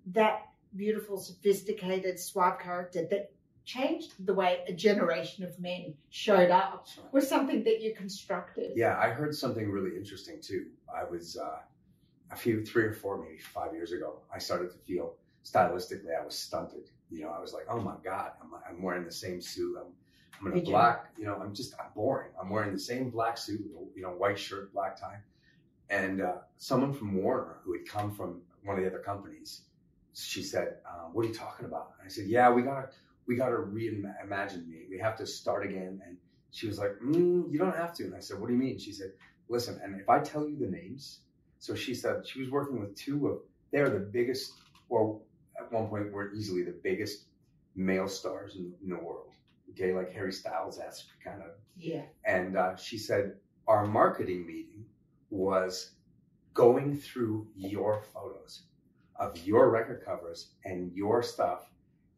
that 0.08 0.48
beautiful, 0.76 1.18
sophisticated, 1.18 2.20
suave 2.20 2.60
character 2.60 3.08
that 3.10 3.32
changed 3.66 4.14
the 4.26 4.34
way 4.34 4.60
a 4.68 4.74
generation 4.74 5.46
of 5.46 5.58
men 5.60 5.94
showed 6.10 6.52
up 6.52 6.88
was 7.12 7.28
something 7.28 7.64
that 7.64 7.82
you 7.82 7.94
constructed. 7.96 8.72
Yeah, 8.76 8.98
I 9.00 9.10
heard 9.10 9.34
something 9.34 9.70
really 9.70 9.96
interesting 9.96 10.42
too. 10.42 10.68
I 10.94 11.04
was 11.06 11.38
uh, 11.38 11.60
a 12.32 12.36
few, 12.36 12.66
three 12.66 12.84
or 12.84 12.94
four, 12.94 13.24
maybe 13.24 13.38
five 13.38 13.74
years 13.74 13.92
ago. 13.92 14.18
I 14.34 14.40
started 14.40 14.72
to 14.72 14.78
feel 14.80 15.16
stylistically 15.46 16.18
I 16.20 16.26
was 16.26 16.38
stunted. 16.38 16.90
You 17.10 17.22
know, 17.22 17.30
I 17.30 17.40
was 17.40 17.54
like, 17.54 17.66
oh 17.70 17.80
my 17.80 17.96
god, 18.04 18.32
I'm, 18.42 18.50
I'm 18.68 18.82
wearing 18.82 19.06
the 19.06 19.12
same 19.12 19.42
suit. 19.42 19.78
I'm, 19.80 19.94
I'm 20.46 20.54
in 20.54 20.60
a 20.60 20.62
black. 20.62 21.06
You 21.18 21.26
know, 21.26 21.36
I'm 21.42 21.54
just 21.54 21.74
I'm 21.80 21.92
boring. 21.96 22.32
I'm 22.40 22.50
wearing 22.50 22.74
the 22.74 22.80
same 22.80 23.10
black 23.10 23.38
suit, 23.38 23.62
you 23.96 24.02
know, 24.02 24.10
white 24.10 24.38
shirt, 24.38 24.74
black 24.74 25.00
tie. 25.00 25.20
And 25.90 26.22
uh, 26.22 26.38
someone 26.58 26.94
from 26.94 27.16
Warner 27.16 27.58
who 27.64 27.74
had 27.74 27.88
come 27.88 28.12
from 28.12 28.42
one 28.64 28.78
of 28.78 28.84
the 28.84 28.90
other 28.90 29.00
companies, 29.00 29.62
she 30.14 30.44
said, 30.44 30.78
uh, 30.88 31.08
"What 31.12 31.26
are 31.26 31.28
you 31.28 31.34
talking 31.34 31.66
about?" 31.66 31.94
And 32.00 32.06
I 32.06 32.10
said, 32.10 32.28
"Yeah, 32.28 32.52
we 32.52 32.62
gotta 32.62 32.90
we 33.28 33.36
gotta 33.36 33.56
reimagine 33.58 34.68
me. 34.68 34.86
We 34.90 34.98
have 35.00 35.18
to 35.18 35.26
start 35.26 35.66
again." 35.66 36.02
And 36.06 36.18
she 36.52 36.68
was 36.68 36.78
like, 36.78 36.92
mm, 37.04 37.52
"You 37.52 37.58
don't 37.58 37.76
have 37.76 37.94
to." 37.96 38.04
And 38.04 38.16
I 38.16 38.20
said, 38.20 38.40
"What 38.40 38.48
do 38.48 38.54
you 38.54 38.60
mean?" 38.60 38.78
She 38.80 38.92
said, 38.92 39.14
"Listen, 39.50 39.80
and 39.84 40.00
if 40.00 40.10
I 40.10 40.20
tell 40.20 40.48
you 40.48 40.58
the 40.58 40.68
names." 40.68 41.20
So 41.60 41.76
she 41.76 41.94
said 41.94 42.28
she 42.28 42.42
was 42.42 42.50
working 42.50 42.80
with 42.80 42.96
two 42.96 43.28
of 43.28 43.40
they're 43.72 43.90
the 43.90 44.00
biggest, 44.00 44.54
or 44.90 45.20
at 45.60 45.72
one 45.72 45.88
point 45.88 46.12
were 46.12 46.34
easily 46.34 46.64
the 46.64 46.76
biggest 46.84 47.26
male 47.76 48.08
stars 48.08 48.56
in, 48.56 48.74
in 48.84 48.90
the 48.90 48.98
world. 48.98 49.32
Okay, 49.74 49.94
like 49.94 50.12
Harry 50.14 50.32
Styles, 50.32 50.78
that's 50.78 51.06
kind 51.24 51.42
of 51.42 51.52
Yeah. 51.76 52.04
and 52.26 52.58
uh, 52.58 52.76
she 52.76 52.98
said 52.98 53.34
our 53.68 53.86
marketing 53.88 54.46
meeting 54.46 54.86
was 55.30 55.92
going 56.54 56.96
through 56.98 57.48
your 57.56 58.02
photos 58.14 58.64
of 59.16 59.38
your 59.46 59.70
record 59.70 60.04
covers 60.06 60.52
and 60.66 60.92
your 60.94 61.24
stuff 61.24 61.70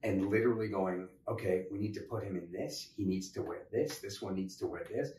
and 0.04 0.30
literally 0.30 0.68
going, 0.68 1.08
okay, 1.28 1.66
we 1.72 1.80
need 1.80 1.94
to 1.94 2.02
put 2.02 2.24
him 2.24 2.36
in 2.36 2.52
this. 2.52 2.92
He 2.98 3.06
needs 3.06 3.32
to 3.32 3.42
wear 3.42 3.64
this. 3.72 4.00
This 4.00 4.22
one 4.22 4.36
needs 4.36 4.58
to 4.58 4.68
wear 4.68 4.84
this. 4.94 5.12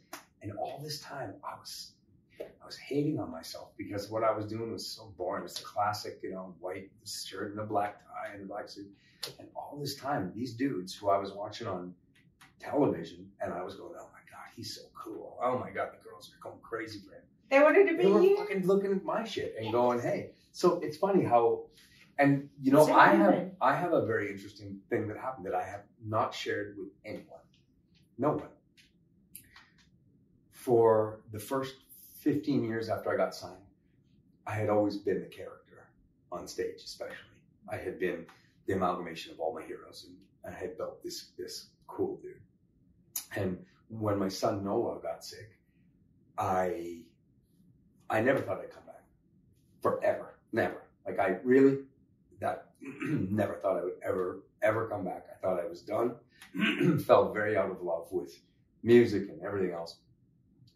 And 0.42 0.52
all 0.58 0.80
this 0.82 1.00
time, 1.00 1.34
I 1.42 1.58
was 1.58 1.92
I 2.40 2.66
was 2.66 2.76
hating 2.76 3.18
on 3.18 3.30
myself 3.30 3.70
because 3.78 4.10
what 4.10 4.22
I 4.22 4.30
was 4.30 4.44
doing 4.46 4.72
was 4.72 4.86
so 4.86 5.14
boring. 5.16 5.44
It's 5.44 5.58
the 5.58 5.64
classic, 5.64 6.18
you 6.22 6.32
know, 6.32 6.54
white 6.60 6.90
shirt 7.06 7.52
and 7.52 7.60
a 7.60 7.64
black 7.64 8.00
tie 8.00 8.34
and 8.34 8.42
a 8.42 8.46
black 8.46 8.68
suit. 8.68 8.88
And 9.38 9.48
all 9.56 9.78
this 9.80 9.96
time, 9.96 10.32
these 10.34 10.52
dudes 10.54 10.94
who 10.94 11.08
I 11.08 11.16
was 11.16 11.32
watching 11.32 11.66
on 11.66 11.94
television, 12.60 13.30
and 13.40 13.52
I 13.52 13.62
was 13.62 13.74
going, 13.76 13.92
oh 13.98 14.08
my 14.12 14.20
God, 14.30 14.46
he's 14.54 14.74
so 14.74 14.82
cool. 14.94 15.38
Oh 15.42 15.58
my 15.58 15.70
God, 15.70 15.88
the 15.92 16.02
girls 16.08 16.30
are 16.34 16.40
going 16.42 16.60
crazy 16.62 17.00
for 17.00 17.14
him. 17.14 17.22
They 17.50 17.60
wanted 17.62 17.88
to 17.88 17.96
be 17.96 18.04
They 18.04 18.10
were 18.10 18.22
you. 18.22 18.36
fucking 18.36 18.66
looking 18.66 18.92
at 18.92 19.04
my 19.04 19.24
shit 19.24 19.54
and 19.60 19.72
going, 19.72 20.00
hey. 20.00 20.30
So 20.52 20.80
it's 20.82 20.96
funny 20.96 21.22
how, 21.22 21.64
and 22.18 22.48
you 22.62 22.72
know, 22.72 22.86
So 22.86 22.94
I 22.94 23.08
have. 23.08 23.50
I 23.60 23.74
have 23.76 23.92
a 23.92 24.04
very 24.06 24.30
interesting 24.30 24.80
thing 24.90 25.06
that 25.08 25.16
happened 25.16 25.46
that 25.46 25.54
I 25.54 25.62
have 25.62 25.82
not 26.04 26.34
shared 26.34 26.76
with 26.78 26.88
anyone, 27.04 27.40
no 28.18 28.30
one. 28.32 28.48
For 30.50 31.20
the 31.32 31.38
first 31.38 31.74
15 32.20 32.64
years 32.64 32.88
after 32.88 33.12
I 33.12 33.16
got 33.16 33.34
signed, 33.34 33.54
I 34.46 34.52
had 34.52 34.68
always 34.68 34.96
been 34.96 35.20
the 35.20 35.26
character 35.26 35.86
on 36.32 36.48
stage, 36.48 36.82
especially. 36.84 37.16
I 37.70 37.76
had 37.76 37.98
been 38.00 38.26
the 38.66 38.74
amalgamation 38.74 39.32
of 39.32 39.40
all 39.40 39.54
my 39.54 39.62
heroes, 39.62 40.06
and 40.08 40.16
I 40.54 40.56
had 40.58 40.76
built 40.76 41.02
this 41.02 41.30
this 41.38 41.68
cool 41.86 42.20
dude. 42.22 42.40
And 43.36 43.58
when 43.88 44.18
my 44.18 44.28
son 44.28 44.64
Noah 44.64 45.00
got 45.02 45.24
sick, 45.24 45.50
I 46.38 47.02
I 48.08 48.20
never 48.20 48.40
thought 48.40 48.60
I'd 48.60 48.70
come 48.70 48.86
back 48.86 49.02
forever, 49.82 50.38
never. 50.52 50.82
Like 51.06 51.18
I 51.18 51.38
really 51.44 51.78
that 52.40 52.66
never 52.80 53.54
thought 53.54 53.78
I 53.78 53.84
would 53.84 54.00
ever 54.02 54.42
ever 54.62 54.88
come 54.88 55.04
back. 55.04 55.26
I 55.32 55.38
thought 55.40 55.60
I 55.60 55.68
was 55.68 55.82
done. 55.82 56.16
Felt 57.00 57.34
very 57.34 57.56
out 57.56 57.70
of 57.70 57.82
love 57.82 58.08
with 58.10 58.38
music 58.82 59.28
and 59.28 59.40
everything 59.42 59.72
else. 59.72 59.98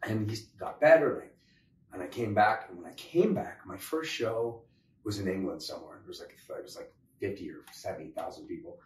And 0.03 0.31
he 0.31 0.39
got 0.59 0.81
better, 0.81 1.21
and 1.21 1.31
I, 1.31 1.95
and 1.95 2.03
I 2.03 2.07
came 2.07 2.35
back. 2.35 2.67
And 2.69 2.79
when 2.79 2.91
I 2.91 2.95
came 2.95 3.35
back, 3.35 3.61
my 3.67 3.77
first 3.77 4.11
show 4.11 4.63
was 5.05 5.19
in 5.19 5.29
England 5.29 5.63
somewhere. 5.63 5.99
It 6.03 6.09
was 6.09 6.21
like 6.21 6.31
it 6.31 6.63
was 6.63 6.77
like 6.77 6.93
fifty 7.21 7.51
or 7.51 7.65
seventy 7.73 8.11
thousand 8.11 8.47
people, 8.47 8.79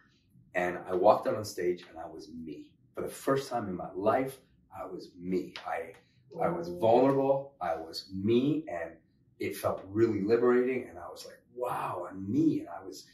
and 0.55 0.79
I 0.89 0.95
walked 0.95 1.27
out 1.27 1.35
on 1.35 1.45
stage, 1.45 1.83
and 1.89 1.99
I 1.99 2.07
was 2.07 2.29
me 2.29 2.71
for 2.95 3.01
the 3.01 3.09
first 3.09 3.49
time 3.49 3.67
in 3.67 3.75
my 3.75 3.91
life. 3.93 4.37
I 4.75 4.85
was 4.85 5.11
me. 5.19 5.53
I 5.67 5.93
I 6.41 6.49
was 6.49 6.67
vulnerable. 6.67 7.53
I 7.61 7.75
was 7.75 8.09
me, 8.13 8.65
and 8.67 8.91
it 9.39 9.55
felt 9.55 9.83
really 9.87 10.21
liberating. 10.21 10.87
And 10.89 10.97
I 10.97 11.07
was 11.09 11.25
like, 11.25 11.39
wow, 11.55 12.07
I'm 12.09 12.31
me. 12.31 12.61
And 12.61 12.69
I 12.69 12.85
was, 12.85 13.05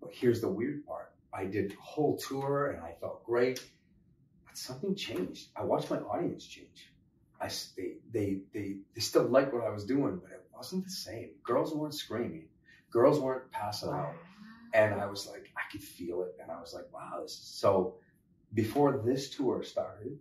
but 0.00 0.10
here's 0.12 0.40
the 0.40 0.48
weird 0.48 0.86
part. 0.86 1.12
I 1.32 1.44
did 1.44 1.72
a 1.72 1.80
whole 1.80 2.16
tour 2.16 2.72
and 2.72 2.82
I 2.82 2.94
felt 3.00 3.24
great, 3.24 3.64
but 4.46 4.56
something 4.56 4.94
changed. 4.94 5.48
I 5.56 5.64
watched 5.64 5.90
my 5.90 5.98
audience 5.98 6.46
change. 6.46 6.92
I, 7.40 7.48
they, 7.76 7.94
they, 8.12 8.40
they, 8.52 8.76
they 8.94 9.00
still 9.00 9.24
liked 9.24 9.54
what 9.54 9.64
I 9.64 9.70
was 9.70 9.84
doing, 9.84 10.20
but 10.22 10.32
it 10.32 10.44
wasn't 10.54 10.84
the 10.84 10.90
same. 10.90 11.30
Girls 11.42 11.74
weren't 11.74 11.94
screaming. 11.94 12.48
Girls 12.90 13.20
weren't 13.20 13.50
passing 13.52 13.90
out. 13.90 14.12
And 14.72 15.00
I 15.00 15.06
was 15.06 15.26
like, 15.26 15.50
I 15.56 15.62
could 15.70 15.82
feel 15.82 16.22
it. 16.22 16.36
And 16.40 16.50
I 16.50 16.60
was 16.60 16.72
like, 16.74 16.92
wow, 16.92 17.20
this 17.22 17.32
is 17.32 17.38
so. 17.60 17.96
Before 18.54 19.02
this 19.04 19.30
tour 19.30 19.62
started, 19.62 20.18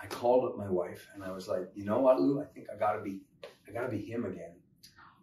I 0.00 0.06
called 0.06 0.44
up 0.44 0.56
my 0.58 0.68
wife 0.68 1.08
and 1.14 1.22
I 1.24 1.30
was 1.32 1.48
like, 1.48 1.70
you 1.74 1.84
know 1.84 2.00
what, 2.00 2.20
Lou? 2.20 2.40
I 2.40 2.44
think 2.46 2.66
I 2.74 2.78
gotta 2.78 3.00
be, 3.00 3.20
I 3.68 3.72
gotta 3.72 3.88
be 3.88 4.00
him 4.02 4.24
again, 4.24 4.54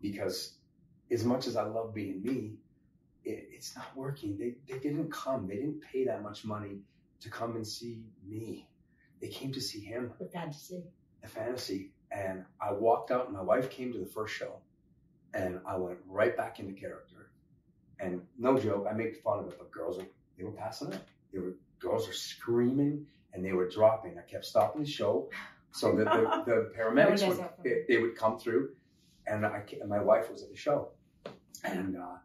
because 0.02 0.58
as 1.12 1.24
much 1.24 1.48
as 1.48 1.56
I 1.56 1.64
love 1.64 1.94
being 1.94 2.22
me, 2.24 2.54
it, 3.26 3.48
it's 3.52 3.76
not 3.76 3.96
working. 3.96 4.38
They 4.38 4.56
they 4.72 4.80
didn't 4.80 5.12
come. 5.12 5.48
They 5.48 5.56
didn't 5.56 5.82
pay 5.82 6.06
that 6.06 6.24
much 6.24 6.46
money 6.46 6.80
to 7.22 7.30
come 7.30 7.56
and 7.56 7.66
see 7.68 8.04
me. 8.26 8.68
They 9.22 9.28
came 9.30 9.52
to 9.54 9.62
see 9.62 9.80
him, 9.80 10.12
The 10.20 10.26
fantasy. 10.28 10.84
the 11.22 11.28
fantasy. 11.30 11.92
And 12.12 12.44
I 12.62 12.74
walked 12.74 13.12
out, 13.12 13.26
and 13.28 13.34
my 13.36 13.42
wife 13.42 13.70
came 13.70 13.92
to 13.94 14.00
the 14.00 14.06
first 14.06 14.34
show, 14.36 14.58
and 15.34 15.60
I 15.66 15.78
went 15.78 16.00
right 16.08 16.36
back 16.36 16.60
into 16.60 16.74
character. 16.74 17.13
And 18.00 18.22
no 18.38 18.58
joke, 18.58 18.88
I 18.90 18.94
make 18.94 19.18
fun 19.18 19.40
of 19.40 19.48
it, 19.48 19.58
but 19.58 19.72
girls 19.72 20.00
are 20.00 20.06
they 20.38 20.44
were 20.44 20.52
passing 20.52 20.94
out. 20.94 21.02
They 21.32 21.40
were 21.40 21.54
girls 21.80 22.08
are 22.08 22.14
screaming 22.14 23.06
and 23.34 23.44
they 23.44 23.54
were 23.54 23.70
dropping. 23.70 24.18
I 24.18 24.22
kept 24.22 24.46
stopping 24.46 24.84
the 24.84 24.90
show 24.90 25.30
so 25.72 25.96
that 25.96 26.06
the, 26.06 26.44
the 26.46 26.72
paramedics 26.78 27.28
would 27.28 27.44
they, 27.64 27.84
they 27.88 28.02
would 28.02 28.16
come 28.16 28.40
through, 28.40 28.70
and 29.28 29.46
I 29.46 29.64
and 29.80 29.90
my 29.90 30.02
wife 30.02 30.32
was 30.32 30.44
at 30.44 30.50
the 30.50 30.58
show, 30.58 30.90
and 31.64 31.98
uh, 31.98 32.18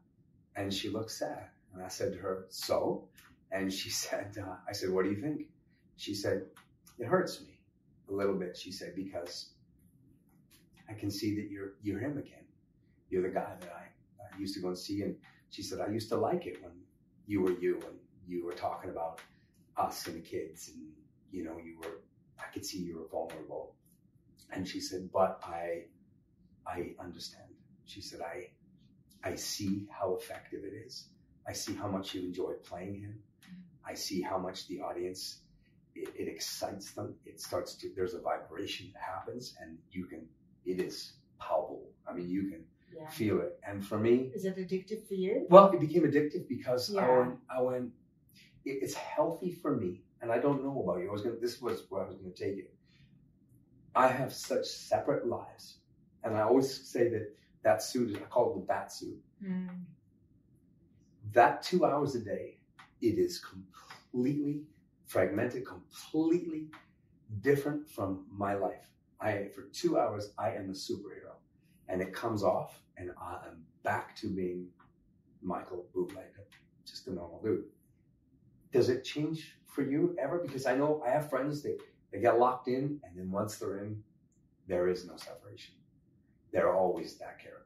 and 0.57 0.73
she 0.73 0.91
looked 0.91 1.11
sad, 1.11 1.49
and 1.75 1.83
I 1.83 1.89
said 1.89 2.13
to 2.13 2.19
her, 2.19 2.47
"So," 2.51 3.09
and 3.51 3.73
she 3.73 3.91
said, 4.05 4.37
uh, 4.41 4.57
"I 4.69 4.73
said, 4.73 4.91
what 4.91 5.05
do 5.05 5.11
you 5.11 5.21
think?" 5.21 5.47
She 5.97 6.15
said, 6.15 6.45
"It 6.99 7.07
hurts 7.07 7.41
me 7.41 7.61
a 8.09 8.13
little 8.13 8.35
bit." 8.35 8.57
She 8.57 8.71
said 8.71 8.95
because 8.95 9.51
I 10.89 10.95
can 10.95 11.11
see 11.11 11.35
that 11.37 11.51
you're 11.51 11.75
you're 11.83 12.01
him 12.01 12.19
again. 12.19 12.45
You're 13.11 13.23
the 13.23 13.35
guy 13.35 13.55
that 13.61 13.73
I, 13.75 14.37
I 14.37 14.39
used 14.39 14.55
to 14.55 14.61
go 14.61 14.69
and 14.69 14.79
see, 14.79 15.03
and 15.03 15.17
she 15.51 15.63
said, 15.63 15.81
"I 15.81 15.91
used 15.91 16.09
to 16.11 16.17
like 16.17 16.47
it 16.47 16.63
when 16.63 16.73
you 17.27 17.43
were 17.43 17.53
you 17.59 17.75
and 17.87 17.99
you 18.27 18.45
were 18.45 18.53
talking 18.53 18.91
about 18.91 19.21
us 19.77 20.07
and 20.07 20.17
the 20.17 20.21
kids, 20.21 20.71
and 20.75 20.87
you 21.31 21.45
know 21.45 21.59
you 21.59 21.79
were." 21.79 22.01
I 22.39 22.53
could 22.53 22.65
see 22.65 22.79
you 22.79 22.99
were 22.99 23.09
vulnerable. 23.09 23.75
And 24.51 24.67
she 24.67 24.81
said, 24.81 25.11
but 25.13 25.41
I, 25.43 25.85
I 26.67 26.95
understand. 27.01 27.49
She 27.85 28.01
said, 28.01 28.21
I, 28.21 28.49
I 29.29 29.35
see 29.35 29.87
how 29.91 30.15
effective 30.15 30.61
it 30.65 30.73
is. 30.87 31.09
I 31.47 31.53
see 31.53 31.75
how 31.75 31.89
much 31.89 32.15
you 32.15 32.23
enjoy 32.23 32.53
playing 32.65 33.01
him. 33.01 33.19
I 33.85 33.95
see 33.95 34.23
how 34.23 34.39
much 34.39 34.69
the 34.69 34.81
audience, 34.81 35.41
it, 35.95 36.09
it 36.15 36.29
excites 36.29 36.93
them. 36.93 37.15
It 37.27 37.41
starts 37.41 37.75
to, 37.77 37.91
there's 37.95 38.15
a 38.15 38.21
vibration 38.21 38.91
that 38.95 39.03
happens 39.03 39.57
and 39.61 39.79
you 39.91 40.05
can, 40.07 40.27
it 40.65 40.81
is 40.81 41.15
palpable. 41.41 41.91
I 42.09 42.13
mean, 42.13 42.29
you 42.31 42.51
can 42.51 42.65
Yeah. 42.97 43.09
feel 43.09 43.41
it. 43.41 43.59
And 43.67 43.85
for 43.85 43.99
me, 43.99 44.31
Is 44.35 44.45
it 44.45 44.57
addictive 44.57 45.07
for 45.07 45.15
you? 45.15 45.47
well, 45.51 45.71
it 45.71 45.81
became 45.81 46.03
addictive 46.03 46.49
because 46.49 46.95
I 46.95 47.07
Yeah. 47.07 47.19
went, 47.19 47.39
I 47.51 47.61
went, 47.61 47.93
it, 48.65 48.79
it's 48.83 48.95
healthy 48.95 49.53
for 49.53 49.77
me. 49.77 50.03
And 50.21 50.33
I 50.33 50.39
don't 50.39 50.63
know 50.65 50.83
about 50.83 50.99
you. 51.01 51.09
I 51.09 51.13
was 51.13 51.23
gonna, 51.23 51.37
this 51.37 51.61
was 51.61 51.87
where 51.89 52.03
I 52.05 52.09
was 52.09 52.17
gonna 52.17 52.35
take 52.35 52.59
it. 52.59 52.75
I 53.95 54.09
have 54.09 54.33
such 54.33 54.67
separate 54.67 55.27
lives. 55.27 55.79
And 56.25 56.37
I 56.37 56.43
always 56.43 56.89
say 56.89 57.09
that 57.11 57.35
that 57.63 57.83
suit, 57.83 58.11
is 58.11 58.17
I 58.17 58.21
call 58.21 58.53
it 58.53 58.55
the 58.61 58.67
bat 58.67 58.93
suit. 58.93 59.19
Mm. 59.45 59.69
That 61.33 61.63
two 61.63 61.85
hours 61.85 62.15
a 62.15 62.21
day, 62.21 62.59
it 63.01 63.19
is 63.19 63.39
completely 63.41 64.63
fragmented, 65.07 65.65
completely 65.67 66.69
different 67.41 67.89
from 67.89 68.27
my 68.31 68.55
life. 68.55 68.91
I, 69.21 69.49
for 69.55 69.63
two 69.73 69.99
hours, 69.99 70.33
I 70.39 70.51
am 70.53 70.71
a 70.71 70.73
superhero. 70.73 71.35
And 71.89 72.03
it 72.03 72.13
comes 72.13 72.43
off 72.43 72.81
and 72.97 73.11
I 73.21 73.39
am 73.47 73.65
back 73.83 74.15
to 74.17 74.29
being 74.29 74.67
Michael 75.43 75.87
Bublé, 75.95 76.25
just 76.87 77.07
a 77.07 77.13
normal 77.13 77.41
dude. 77.43 77.65
Does 78.73 78.89
it 78.89 79.05
change 79.05 79.57
for 79.67 79.83
you 79.83 80.17
ever? 80.21 80.39
Because 80.39 80.67
I 80.67 80.77
know 80.77 81.03
I 81.07 81.11
have 81.11 81.31
friends 81.31 81.63
that 81.63 81.79
they 82.13 82.21
get 82.21 82.39
locked 82.39 82.69
in, 82.69 83.01
and 83.05 83.17
then 83.17 83.31
once 83.31 83.57
they're 83.57 83.79
in, 83.79 84.03
there 84.67 84.89
is 84.89 85.07
no 85.07 85.17
separation. 85.17 85.75
They're 86.53 86.75
always 86.75 87.17
that 87.19 87.39
character. 87.39 87.65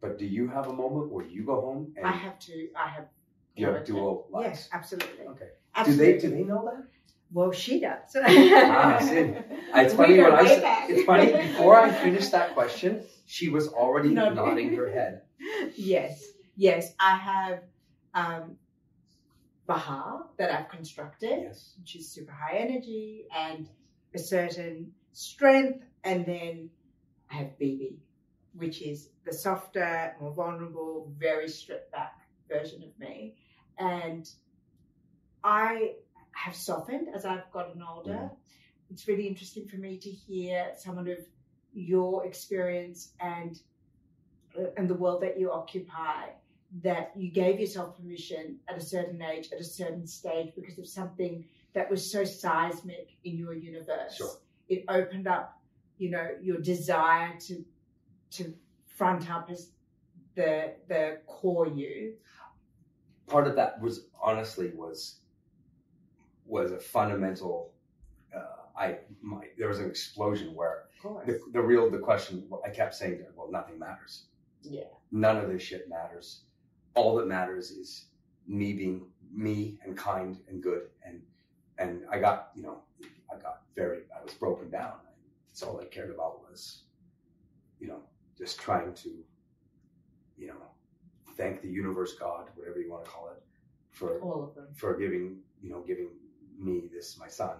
But 0.00 0.18
do 0.18 0.26
you 0.26 0.48
have 0.48 0.66
a 0.66 0.72
moment 0.72 1.10
where 1.12 1.24
you 1.24 1.44
go 1.44 1.60
home 1.60 1.92
and 1.96 2.06
I 2.06 2.10
have 2.10 2.38
to. 2.40 2.68
I 2.76 2.88
have. 2.88 3.06
you 3.54 3.66
have 3.66 3.84
dual 3.84 4.26
lives? 4.30 4.46
Yes, 4.48 4.68
absolutely. 4.72 5.26
Okay. 5.26 5.50
Do 5.84 5.94
they 5.94 6.18
do 6.18 6.28
they 6.28 6.42
know 6.42 6.64
that? 6.64 6.84
Well, 7.32 7.52
she 7.52 7.80
does. 7.80 8.14
Ah, 8.16 8.98
see. 9.00 9.34
It's 9.74 9.94
funny 9.94 10.18
when 10.18 10.32
I 10.32 10.60
back. 10.60 10.90
it's 10.90 11.04
funny 11.04 11.32
before 11.32 11.80
I 11.80 11.90
finish 11.90 12.28
that 12.28 12.52
question, 12.52 13.04
she 13.26 13.48
was 13.48 13.68
already 13.68 14.10
Nodding. 14.10 14.36
nodding 14.36 14.76
her 14.76 14.90
head. 14.90 15.22
yes, 15.76 16.22
yes. 16.56 16.92
I 17.00 17.16
have 17.16 17.62
um, 18.14 18.56
Baha 19.66 20.24
that 20.38 20.50
I've 20.52 20.68
constructed, 20.68 21.40
Yes. 21.42 21.74
which 21.78 21.96
is 21.96 22.10
super 22.10 22.32
high 22.32 22.56
energy 22.58 23.24
and 23.36 23.68
a 24.14 24.18
certain 24.18 24.92
strength, 25.12 25.84
and 26.04 26.26
then 26.26 26.68
I 27.30 27.34
have 27.36 27.58
BB, 27.60 27.94
which 28.54 28.82
is 28.82 29.08
the 29.24 29.32
softer, 29.32 30.14
more 30.20 30.32
vulnerable, 30.34 31.12
very 31.18 31.48
stripped 31.48 31.92
back 31.92 32.18
version 32.50 32.82
of 32.82 32.98
me, 32.98 33.34
and 33.78 34.28
I 35.44 35.94
have 36.32 36.54
softened 36.54 37.08
as 37.14 37.24
I've 37.24 37.50
gotten 37.52 37.82
older. 37.82 38.12
Mhm. 38.12 38.36
It's 38.90 39.08
really 39.08 39.26
interesting 39.26 39.66
for 39.68 39.76
me 39.76 39.98
to 39.98 40.10
hear 40.10 40.72
someone 40.76 41.08
of 41.08 41.18
your 41.72 42.26
experience 42.26 43.12
and 43.20 43.60
uh, 44.58 44.64
and 44.76 44.88
the 44.88 44.94
world 44.94 45.22
that 45.22 45.38
you 45.38 45.50
occupy 45.50 46.28
that 46.82 47.12
you 47.16 47.30
gave 47.30 47.60
yourself 47.60 47.96
permission 47.96 48.56
at 48.68 48.76
a 48.76 48.80
certain 48.80 49.20
age 49.22 49.48
at 49.52 49.60
a 49.60 49.64
certain 49.64 50.06
stage 50.06 50.52
because 50.54 50.78
of 50.78 50.86
something 50.86 51.44
that 51.74 51.90
was 51.90 52.10
so 52.10 52.24
seismic 52.24 53.10
in 53.24 53.36
your 53.36 53.54
universe 53.54 54.16
Sure. 54.16 54.36
it 54.68 54.84
opened 54.88 55.26
up 55.26 55.60
you 55.98 56.10
know 56.10 56.28
your 56.40 56.58
desire 56.58 57.38
to 57.40 57.64
to 58.30 58.54
front 58.86 59.30
up 59.30 59.48
as 59.50 59.70
the 60.34 60.72
the 60.88 61.18
core 61.26 61.68
you 61.68 62.14
part 63.32 63.46
of 63.46 63.56
that 63.56 63.80
was 63.80 64.06
honestly 64.22 64.70
was 64.74 65.20
was 66.46 66.72
a 66.72 66.78
fundamental. 66.78 67.72
Uh, 68.34 68.40
I 68.78 68.98
my 69.22 69.46
there 69.58 69.68
was 69.68 69.78
an 69.78 69.88
explosion 69.88 70.54
where 70.54 70.84
the, 71.26 71.40
the 71.52 71.60
real 71.60 71.90
the 71.90 71.98
question 71.98 72.48
I 72.64 72.70
kept 72.70 72.94
saying 72.94 73.18
to 73.18 73.24
her, 73.24 73.32
well, 73.36 73.50
nothing 73.50 73.78
matters. 73.78 74.24
Yeah. 74.62 74.84
None 75.10 75.36
of 75.38 75.50
this 75.50 75.62
shit 75.62 75.88
matters. 75.88 76.42
All 76.94 77.16
that 77.16 77.26
matters 77.26 77.70
is 77.70 78.06
me 78.46 78.72
being 78.72 79.06
me 79.32 79.78
and 79.84 79.96
kind 79.96 80.38
and 80.48 80.62
good 80.62 80.82
and 81.06 81.22
and 81.78 82.02
I 82.10 82.18
got 82.18 82.50
you 82.54 82.62
know 82.62 82.82
I 83.32 83.40
got 83.40 83.62
very 83.74 84.00
I 84.18 84.22
was 84.22 84.34
broken 84.34 84.70
down. 84.70 84.92
It's 85.50 85.62
all 85.62 85.80
I 85.80 85.86
cared 85.86 86.10
about 86.10 86.40
was 86.50 86.82
you 87.80 87.88
know 87.88 88.00
just 88.36 88.58
trying 88.60 88.94
to 88.94 89.10
you 90.36 90.48
know 90.48 90.62
thank 91.36 91.62
the 91.62 91.68
universe, 91.68 92.14
God, 92.14 92.48
whatever 92.56 92.78
you 92.80 92.90
want 92.90 93.04
to 93.04 93.10
call 93.10 93.30
it, 93.30 93.42
for 93.90 94.18
All 94.20 94.42
of 94.44 94.54
them. 94.54 94.66
for 94.74 94.96
giving 94.98 95.38
you 95.62 95.70
know 95.70 95.80
giving 95.80 96.08
me 96.58 96.88
this 96.92 97.18
my 97.18 97.28
son, 97.28 97.56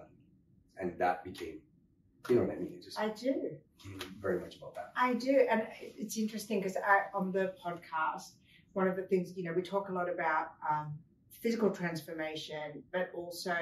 and 0.77 0.97
that 0.99 1.23
became 1.23 1.59
you 2.29 2.35
know 2.35 2.43
what 2.43 2.55
I 2.55 2.59
mean. 2.59 2.79
Just 2.83 2.99
I 2.99 3.09
do. 3.09 3.51
very 4.21 4.39
much 4.39 4.57
about 4.57 4.75
that. 4.75 4.93
I 4.95 5.13
do, 5.13 5.45
and 5.49 5.67
it's 5.79 6.17
interesting 6.17 6.59
because 6.59 6.77
on 7.13 7.31
the 7.31 7.53
podcast, 7.63 8.31
one 8.73 8.87
of 8.87 8.95
the 8.95 9.03
things 9.03 9.33
you 9.35 9.43
know 9.43 9.53
we 9.53 9.61
talk 9.61 9.89
a 9.89 9.93
lot 9.93 10.09
about 10.09 10.53
um, 10.69 10.93
physical 11.41 11.69
transformation, 11.69 12.83
but 12.91 13.11
also 13.13 13.55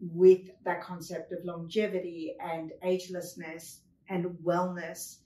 with 0.00 0.50
that 0.64 0.82
concept 0.82 1.32
of 1.32 1.44
longevity 1.44 2.34
and 2.40 2.72
agelessness 2.84 3.78
and 4.08 4.26
wellness 4.44 5.18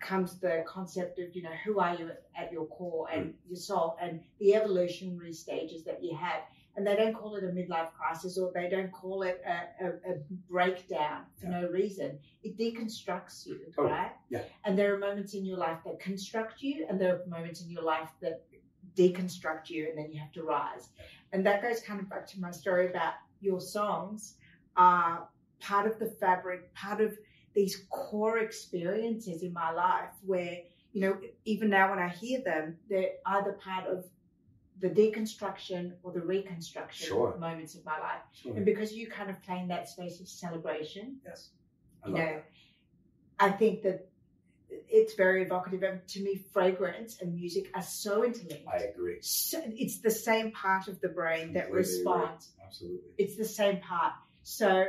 comes 0.00 0.38
the 0.40 0.64
concept 0.66 1.18
of 1.20 1.34
you 1.34 1.42
know 1.42 1.54
who 1.64 1.78
are 1.78 1.94
you 1.94 2.08
at, 2.08 2.22
at 2.36 2.52
your 2.52 2.66
core 2.66 3.08
and 3.12 3.34
your 3.48 3.56
soul 3.56 3.96
and 4.00 4.20
the 4.40 4.54
evolutionary 4.54 5.32
stages 5.32 5.84
that 5.84 6.02
you 6.02 6.14
have 6.16 6.42
and 6.76 6.86
they 6.86 6.96
don't 6.96 7.12
call 7.14 7.34
it 7.36 7.44
a 7.44 7.48
midlife 7.48 7.92
crisis 7.92 8.38
or 8.38 8.50
they 8.54 8.68
don't 8.68 8.90
call 8.92 9.22
it 9.22 9.42
a, 9.46 9.84
a, 9.86 9.88
a 10.12 10.16
breakdown 10.48 11.22
for 11.38 11.46
Yeah. 11.46 11.60
no 11.60 11.68
reason 11.68 12.18
it 12.42 12.56
deconstructs 12.56 13.46
you 13.46 13.58
Totally. 13.76 13.92
right 13.92 14.12
Yeah. 14.30 14.42
and 14.64 14.78
there 14.78 14.94
are 14.94 14.98
moments 14.98 15.34
in 15.34 15.44
your 15.44 15.58
life 15.58 15.78
that 15.84 16.00
construct 16.00 16.62
you 16.62 16.86
and 16.88 17.00
there 17.00 17.14
are 17.16 17.26
moments 17.26 17.62
in 17.62 17.70
your 17.70 17.82
life 17.82 18.10
that 18.20 18.42
deconstruct 18.96 19.70
you 19.70 19.88
and 19.88 19.98
then 19.98 20.12
you 20.12 20.20
have 20.20 20.32
to 20.32 20.42
rise 20.42 20.88
and 21.32 21.44
that 21.46 21.62
goes 21.62 21.80
kind 21.80 22.00
of 22.00 22.08
back 22.08 22.26
to 22.28 22.40
my 22.40 22.50
story 22.50 22.88
about 22.88 23.14
your 23.40 23.60
songs 23.60 24.34
are 24.76 25.28
part 25.60 25.86
of 25.86 25.98
the 25.98 26.06
fabric 26.06 26.72
part 26.74 27.00
of 27.00 27.16
these 27.54 27.84
core 27.90 28.38
experiences 28.38 29.42
in 29.42 29.52
my 29.52 29.70
life 29.70 30.10
where 30.24 30.58
you 30.92 31.00
know 31.00 31.16
even 31.44 31.68
now 31.70 31.88
when 31.90 31.98
i 31.98 32.08
hear 32.08 32.40
them 32.42 32.76
they're 32.88 33.12
either 33.26 33.52
part 33.52 33.86
of 33.86 34.04
the 34.82 34.90
deconstruction 34.90 35.92
or 36.02 36.12
the 36.12 36.20
reconstruction 36.20 37.06
Sure. 37.06 37.36
moments 37.38 37.74
of 37.76 37.84
my 37.84 37.98
life 37.98 38.22
Sure. 38.32 38.54
and 38.56 38.64
because 38.64 38.92
you 38.92 39.06
kind 39.08 39.30
of 39.30 39.40
play 39.42 39.58
in 39.60 39.68
that 39.68 39.88
space 39.88 40.20
of 40.20 40.28
celebration 40.28 41.20
Yes. 41.24 41.50
I 42.04 42.08
you 42.08 42.14
know 42.14 42.18
that. 42.20 42.44
i 43.38 43.50
think 43.50 43.82
that 43.82 44.08
it's 44.88 45.14
very 45.14 45.42
evocative 45.42 45.82
and 45.82 46.06
to 46.08 46.20
me 46.22 46.34
fragrance 46.52 47.20
and 47.20 47.34
music 47.34 47.70
are 47.74 47.82
so 47.82 48.24
interlinked 48.24 48.68
I 48.68 48.78
agree. 48.92 49.18
so, 49.20 49.62
it's 49.66 50.00
the 50.00 50.10
same 50.10 50.50
part 50.50 50.88
of 50.88 51.00
the 51.00 51.08
brain 51.08 51.52
that 51.52 51.66
Completely 51.66 52.00
agree. 52.00 52.12
responds 52.14 52.50
Absolutely. 52.66 53.10
it's 53.18 53.36
the 53.36 53.44
same 53.44 53.78
part. 53.80 54.14
So, 54.44 54.86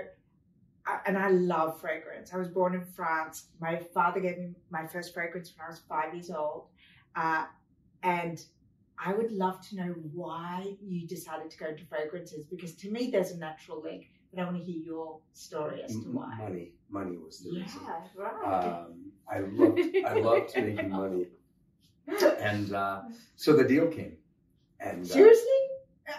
and 1.05 1.15
I 1.17 1.29
love 1.29 1.79
fragrance. 1.79 2.33
I 2.33 2.37
was 2.37 2.47
born 2.47 2.73
in 2.73 2.83
France. 2.85 3.35
My 3.59 3.75
father 3.93 4.19
gave 4.19 4.37
me 4.39 4.53
my 4.71 4.87
first 4.87 5.13
fragrance 5.13 5.53
when 5.55 5.65
I 5.67 5.69
was 5.69 5.79
five 5.87 6.13
years 6.15 6.31
old. 6.31 6.67
Uh, 7.15 7.45
and 8.01 8.39
I 9.05 9.13
would 9.13 9.31
love 9.31 9.67
to 9.69 9.75
know 9.75 9.93
why 10.13 10.75
you 10.81 11.07
decided 11.07 11.51
to 11.51 11.57
go 11.57 11.67
into 11.67 11.85
fragrances 11.85 12.45
because 12.49 12.73
to 12.75 12.89
me 12.89 13.09
there's 13.11 13.31
a 13.31 13.37
natural 13.37 13.81
link, 13.81 14.07
but 14.33 14.41
I 14.41 14.45
want 14.45 14.57
to 14.57 14.63
hear 14.63 14.81
your 14.81 15.19
story 15.33 15.81
as 15.83 15.91
to 15.91 16.07
why. 16.09 16.35
Money. 16.37 16.71
Money 16.89 17.17
was 17.17 17.39
the 17.39 17.51
Yeah, 17.51 17.63
reason. 17.63 17.81
right. 18.15 18.65
Um, 18.65 19.11
I 19.29 19.39
loved 19.39 19.81
I 20.05 20.13
loved 20.19 20.55
making 20.55 20.89
money, 20.89 21.27
and 22.39 22.73
uh, 22.73 23.01
so 23.35 23.53
the 23.53 23.63
deal 23.63 23.87
came. 23.87 24.17
And 24.79 25.03
uh, 25.03 25.13
Seriously? 25.13 25.49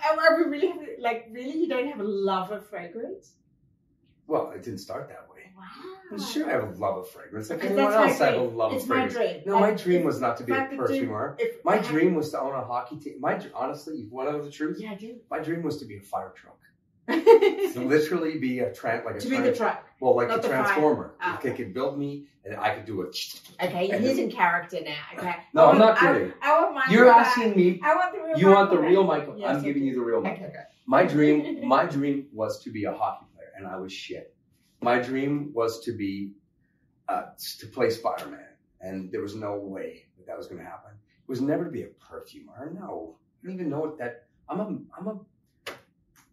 Are 0.05 0.37
we 0.39 0.51
really 0.51 0.73
like 0.99 1.29
really? 1.31 1.59
You 1.59 1.69
don't 1.69 1.89
have 1.89 2.01
a 2.01 2.05
love 2.05 2.51
of 2.51 2.69
fragrance? 2.69 3.35
Well, 4.27 4.51
it 4.53 4.63
didn't 4.63 4.79
start 4.81 5.09
that 5.09 5.29
way. 5.31 5.53
Wow. 5.57 5.65
Well, 6.11 6.21
sure, 6.21 6.49
I 6.49 6.53
have 6.53 6.65
a 6.65 6.79
love 6.79 6.99
of 6.99 7.09
fragrance. 7.11 7.49
Like 7.51 7.65
anyone 7.65 7.93
else, 7.93 8.21
I 8.21 8.33
have 8.33 8.41
a 8.41 8.43
love 8.43 8.73
It's 8.75 8.85
of 8.85 8.89
my 8.91 9.09
fragrance. 9.09 9.45
dream. 9.45 9.55
No, 9.55 9.61
my 9.61 9.71
dream 9.73 10.05
was 10.05 10.21
not 10.21 10.37
to 10.39 10.45
be 10.45 10.53
a 10.53 10.69
perfumer. 10.77 11.37
If 11.39 11.65
My 11.65 11.75
I 11.79 11.79
dream 11.83 12.15
was 12.15 12.31
to 12.31 12.41
own 12.41 12.55
a 12.55 12.65
hockey 12.65 12.97
team. 12.97 13.21
My 13.21 13.41
honestly, 13.55 13.97
you 13.97 14.09
want 14.11 14.29
to 14.29 14.33
know 14.33 14.45
the 14.45 14.51
truth, 14.51 14.79
Yeah, 14.81 14.93
I 14.93 14.95
do. 14.97 15.17
my 15.31 15.39
dream 15.39 15.63
was 15.63 15.79
to 15.79 15.85
be 15.87 15.97
a 15.99 16.01
fire 16.01 16.33
truck. 16.37 16.59
to 17.09 17.73
To 17.75 17.81
literally 17.81 18.39
be 18.39 18.61
a 18.61 18.71
tran 18.71 19.05
like 19.05 19.23
a 19.23 19.29
be 19.29 19.37
the 19.37 19.53
truck. 19.55 19.85
well, 20.01 20.17
like 20.17 20.31
a 20.31 20.41
transformer. 20.47 21.15
Ah. 21.21 21.33
Like 21.33 21.43
they 21.43 21.53
could 21.53 21.73
build 21.75 21.99
me, 21.99 22.27
and 22.45 22.57
I 22.57 22.75
could 22.75 22.87
do 22.87 23.03
it. 23.03 23.17
Okay, 23.63 23.91
And 23.91 24.03
he's 24.05 24.17
then- 24.17 24.27
in 24.27 24.33
character 24.33 24.79
now. 24.85 24.97
Okay. 25.17 25.37
No, 25.53 25.67
I'm 25.67 25.79
not 25.79 25.97
kidding. 25.99 26.33
I, 26.43 26.61
want 26.61 26.75
mine. 26.75 26.85
You're 26.91 27.09
asking 27.09 27.55
me. 27.57 27.81
I 27.85 27.95
want 27.95 28.13
the 28.15 28.21
real. 28.23 28.39
You 28.39 28.47
want 28.49 28.71
the 28.71 28.77
Michael 28.77 28.91
real. 28.91 29.05
Michael? 29.05 29.47
I'm 29.47 29.63
giving 29.63 29.85
you 29.85 29.95
the 29.95 30.01
real 30.01 30.21
Michael. 30.21 30.47
okay. 30.47 30.65
My 30.87 31.05
dream, 31.05 31.67
my 31.75 31.85
dream 31.87 32.27
was 32.33 32.59
to 32.65 32.71
be 32.71 32.85
a 32.85 32.93
hockey 32.93 33.27
player, 33.34 33.34
and 33.57 33.67
I 33.67 33.77
was 33.77 33.93
shit. 33.93 34.35
My 34.81 34.99
dream 34.99 35.53
was 35.55 35.81
to 35.85 35.93
be, 35.93 36.33
uh, 37.09 37.27
to 37.59 37.67
play 37.67 37.91
Spider-Man, 37.91 38.49
and 38.81 39.11
there 39.11 39.23
was 39.23 39.35
no 39.35 39.57
way 39.57 40.07
that 40.19 40.27
that 40.27 40.37
was 40.37 40.47
going 40.47 40.59
to 40.59 40.65
happen. 40.65 40.93
It 40.93 41.29
was 41.29 41.41
never 41.41 41.65
to 41.65 41.71
be 41.71 41.83
a 41.83 41.87
perfumer. 41.87 42.73
No, 42.79 43.17
I 43.43 43.47
don't 43.47 43.55
even 43.55 43.71
know 43.71 43.81
what 43.81 43.99
that. 43.99 44.27
I'm 44.49 44.61
a, 44.61 44.67
I'm 44.99 45.07
a, 45.07 45.19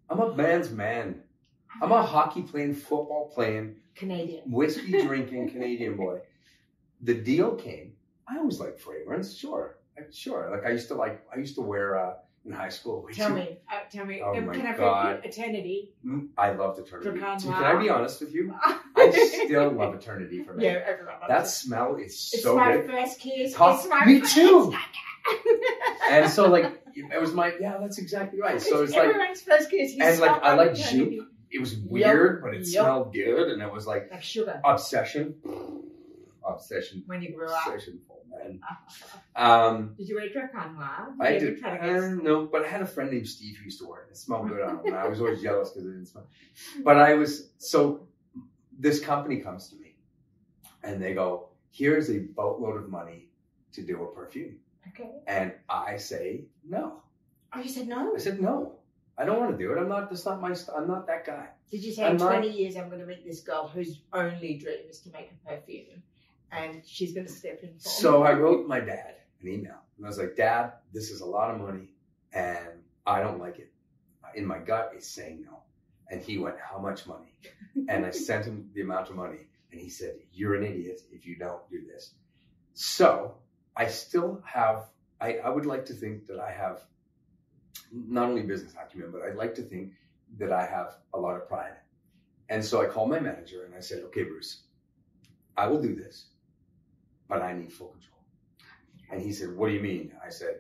I'm 0.10 0.20
a 0.20 0.36
man's 0.36 0.72
man. 0.72 1.22
I'm 1.82 1.92
a 1.92 2.04
hockey 2.04 2.42
playing, 2.42 2.74
football 2.76 3.32
playing, 3.34 3.78
Canadian. 3.96 4.52
whiskey 4.52 5.02
drinking 5.04 5.50
Canadian 5.50 5.96
boy. 5.96 6.20
The 7.02 7.14
deal 7.14 7.56
came. 7.56 7.94
I 8.28 8.38
always 8.38 8.60
like 8.60 8.78
fragrance, 8.78 9.36
sure, 9.36 9.78
sure. 10.12 10.50
Like 10.52 10.66
I 10.66 10.72
used 10.72 10.90
to 10.90 10.96
like, 10.96 11.26
I 11.34 11.40
used 11.40 11.56
to 11.56 11.62
wear 11.62 11.98
uh, 11.98 12.14
in 12.46 12.52
high 12.52 12.70
school. 12.70 13.04
we 13.06 13.14
Tell 13.14 13.30
me. 13.30 13.58
Uh, 13.72 13.76
tell 13.92 14.06
me. 14.06 14.22
Oh 14.24 14.34
can 14.34 14.66
I 14.66 14.76
God. 14.76 15.22
eternity? 15.24 15.92
Mm, 16.06 16.30
I 16.38 16.52
love 16.54 16.80
eternity. 16.80 17.20
Drakkar 17.20 17.42
So 17.42 17.52
can 17.52 17.64
I 17.64 17.82
be 17.82 17.90
honest 17.90 18.22
with 18.22 18.34
you? 18.34 18.54
I 18.96 19.12
still 19.12 19.72
love 19.72 19.94
eternity 19.96 20.44
for 20.44 20.54
me. 20.54 20.66
Yeah, 20.66 20.84
everyone. 20.86 21.14
loves 21.22 21.28
That 21.30 21.44
it. 21.46 21.48
smell 21.50 21.96
is 21.98 22.32
It's 22.34 22.44
so 22.44 22.56
my 22.58 22.78
good. 22.78 22.90
first 22.90 23.20
kiss. 23.20 23.56
Cost- 23.56 23.86
it's 23.86 23.90
my 23.92 24.06
me 24.06 24.20
first- 24.22 24.34
too. 24.36 24.76
And 26.10 26.30
so 26.32 26.50
like 26.50 26.82
it 26.96 27.22
was 27.22 27.34
my 27.34 27.54
yeah, 27.60 27.78
that's 27.80 28.00
exactly 28.00 28.40
right. 28.42 28.60
So 28.62 28.84
it's 28.84 28.94
like 28.94 29.04
everyone's 29.10 29.42
first 29.42 29.70
kiss. 29.70 29.94
You 29.94 30.04
and 30.04 30.20
like 30.20 30.42
I 30.44 30.56
like 30.56 30.72
eternity. 30.72 31.22
It 31.54 31.60
was 31.60 31.76
weird, 31.78 32.42
but 32.42 32.54
it 32.54 32.66
Yup. 32.68 32.86
smelled 32.86 33.14
good, 33.14 33.50
and 33.50 33.62
it 33.62 33.72
was 33.72 33.86
like 33.86 34.10
Like 34.10 34.24
sugar 34.24 34.62
obsession, 34.64 35.36
obsession, 36.56 37.04
when 37.08 37.22
you 37.22 37.34
grew 37.36 37.48
up. 37.48 37.64
obsessionful 37.66 38.20
man. 38.30 38.60
Um, 39.36 39.96
Did 39.98 40.10
you 40.10 40.16
wear 40.16 40.28
Drakkar 40.30 40.74
Noir? 40.76 41.14
I 41.20 41.40
Did 41.40 41.64
uh, 41.64 42.10
no, 42.22 42.46
but 42.52 42.66
I 42.66 42.68
had 42.68 42.82
a 42.82 42.86
friend 42.86 43.10
named 43.12 43.28
Steve 43.28 43.58
who 43.58 43.66
used 43.66 43.80
to 43.80 43.88
wear 43.88 44.02
it. 44.04 44.10
It 44.12 44.18
smelled 44.18 44.50
good 44.50 44.62
on 44.62 44.80
him. 44.80 44.86
and 44.88 44.96
I 44.96 45.08
was 45.08 45.20
always 45.22 45.42
jealous 45.42 45.70
because 45.70 45.86
it 45.88 45.92
didn't 45.92 46.08
smell. 46.08 46.28
But 46.84 46.98
I 46.98 47.14
was 47.14 47.50
so 47.58 48.08
this 48.78 49.00
company 49.00 49.38
comes 49.40 49.70
to 49.70 49.76
me 49.78 49.96
and 50.84 51.02
they 51.02 51.14
go, 51.14 51.50
"Here's 51.72 52.10
a 52.10 52.20
boatload 52.20 52.78
of 52.84 52.90
money 52.90 53.30
to 53.74 53.82
do 53.84 54.04
a 54.04 54.08
perfume," 54.14 54.58
Okay. 54.90 55.12
and 55.28 55.54
I 55.70 55.98
say 55.98 56.46
no. 56.68 57.02
Oh, 57.54 57.60
you 57.60 57.70
said 57.70 57.88
no. 57.88 58.16
I 58.16 58.20
said 58.20 58.42
no. 58.42 58.76
I 59.18 59.26
don't 59.26 59.40
want 59.40 59.52
to 59.52 59.58
do 59.58 59.72
it. 59.72 59.78
I'm 59.80 59.88
not. 59.90 60.10
That's 60.10 60.26
not 60.26 60.42
my. 60.42 60.56
I'm 60.76 60.88
not 60.88 61.08
that 61.08 61.26
guy. 61.26 61.48
Did 61.70 61.84
you 61.86 61.92
say 61.94 62.04
I'm 62.06 62.12
in 62.14 62.18
not- 62.18 62.30
20 62.32 62.50
years 62.50 62.76
I'm 62.76 62.90
going 62.90 63.00
to 63.02 63.06
meet 63.06 63.24
this 63.26 63.42
girl 63.42 63.68
whose 63.68 64.02
only 64.12 64.58
dream 64.58 64.80
is 64.90 65.00
to 65.02 65.10
make 65.12 65.32
a 65.32 65.50
perfume 65.50 66.02
and 66.52 66.82
she's 66.86 67.14
going 67.14 67.26
to 67.26 67.32
step 67.32 67.62
in 67.64 67.74
So? 67.78 68.24
I 68.24 68.34
wrote 68.34 68.68
my 68.68 68.80
dad 68.80 69.16
an 69.42 69.48
email 69.48 69.82
and 69.98 70.06
I 70.06 70.10
was 70.10 70.18
like, 70.18 70.36
Dad, 70.36 70.74
this 70.94 71.10
is 71.10 71.22
a 71.22 71.26
lot 71.26 71.54
of 71.54 71.60
money 71.62 71.90
and 72.34 72.82
I 73.06 73.22
don't 73.22 73.40
like 73.40 73.60
it. 73.60 73.72
In 74.36 74.46
my 74.46 74.60
gut, 74.60 74.92
it's 74.96 75.08
saying 75.08 75.44
no. 75.46 75.64
And 76.10 76.22
he 76.22 76.38
went, 76.38 76.56
How 76.60 76.78
much 76.80 77.08
money? 77.08 77.34
And 77.88 78.06
I 78.06 78.12
sent 78.12 78.46
him 78.46 78.70
the 78.74 78.82
amount 78.82 79.10
of 79.10 79.16
money 79.16 79.48
and 79.72 79.80
he 79.80 79.90
said, 79.90 80.16
You're 80.34 80.56
an 80.56 80.64
idiot 80.64 81.02
if 81.12 81.26
you 81.26 81.36
don't 81.36 81.68
do 81.70 81.84
this. 81.86 82.14
So 82.74 83.36
I 83.76 83.88
still 83.88 84.42
have, 84.46 84.90
I, 85.20 85.38
I 85.38 85.50
would 85.50 85.66
like 85.66 85.86
to 85.86 85.94
think 85.94 86.28
that 86.28 86.40
I 86.40 86.52
have 86.52 86.82
not 87.92 88.30
only 88.30 88.44
business 88.44 88.74
acumen, 88.82 89.12
but 89.12 89.22
I'd 89.22 89.36
like 89.36 89.56
to 89.56 89.62
think 89.62 89.94
that 90.38 90.52
I 90.52 90.66
have 90.66 90.96
a 91.14 91.20
lot 91.20 91.36
of 91.36 91.48
pride. 91.48 91.76
And 92.50 92.64
so 92.64 92.82
I 92.82 92.86
called 92.86 93.10
my 93.10 93.20
manager 93.20 93.66
and 93.66 93.74
I 93.76 93.80
said, 93.80 94.04
Okay, 94.06 94.24
Bruce, 94.24 94.64
I 95.58 95.68
will 95.68 95.82
do 95.82 95.96
this, 95.96 96.28
but 97.32 97.42
I 97.42 97.54
need 97.54 97.72
full 97.72 97.88
control. 97.88 98.20
And 99.10 99.22
he 99.22 99.32
said, 99.32 99.56
What 99.56 99.68
do 99.70 99.74
you 99.74 99.80
mean? 99.80 100.12
I 100.24 100.30
said, 100.30 100.56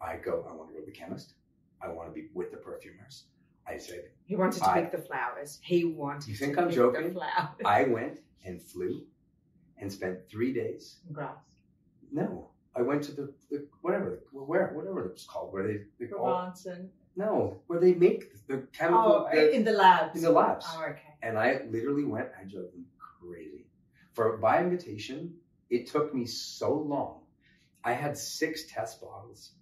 I 0.00 0.16
go, 0.16 0.46
I 0.48 0.54
want 0.54 0.68
to 0.68 0.74
go 0.74 0.80
to 0.80 0.86
the 0.86 0.92
chemist. 0.92 1.34
I 1.80 1.88
want 1.88 2.08
to 2.10 2.12
be 2.14 2.28
with 2.34 2.50
the 2.50 2.58
perfumers. 2.58 3.24
I 3.66 3.78
said, 3.78 4.02
He 4.26 4.36
wanted 4.36 4.62
to 4.62 4.72
pick 4.74 4.92
the 4.92 4.98
flowers. 4.98 5.58
He 5.62 5.84
wanted 5.84 6.28
You 6.28 6.34
think 6.36 6.56
to 6.56 6.62
I'm 6.62 6.68
pick 6.68 6.76
joking? 6.76 7.08
the 7.08 7.14
flowers. 7.14 7.62
I 7.64 7.84
went 7.84 8.20
and 8.44 8.60
flew 8.62 9.04
and 9.78 9.90
spent 9.90 10.18
three 10.30 10.52
days. 10.52 10.98
Grass. 11.12 11.36
No, 12.12 12.50
I 12.76 12.82
went 12.82 13.02
to 13.04 13.12
the, 13.12 13.32
the 13.50 13.66
whatever 13.80 14.20
where 14.32 14.68
whatever 14.74 15.06
it's 15.06 15.24
called 15.24 15.50
where 15.54 15.66
they, 15.66 15.78
they 15.98 16.06
call 16.06 16.54
no 17.16 17.60
where 17.68 17.80
they 17.80 17.94
make 17.94 18.46
the 18.48 18.66
chemical 18.72 19.26
oh, 19.26 19.28
the- 19.32 19.54
in 19.54 19.64
the 19.64 19.72
labs. 19.72 20.14
in 20.16 20.22
the 20.22 20.30
labs. 20.30 20.66
Oh, 20.68 20.84
okay. 20.90 21.14
and 21.22 21.38
I 21.38 21.62
literally 21.70 22.04
went. 22.04 22.28
I 22.38 22.44
drove 22.44 22.70
them 22.72 22.84
crazy 22.98 23.64
for 24.12 24.36
by 24.36 24.60
invitation. 24.60 25.34
It 25.72 25.86
took 25.86 26.14
me 26.14 26.26
so 26.26 26.70
long. 26.74 27.20
I 27.82 27.92
had 27.94 28.16
six 28.16 28.64
test 28.72 29.00
bottles, 29.00 29.52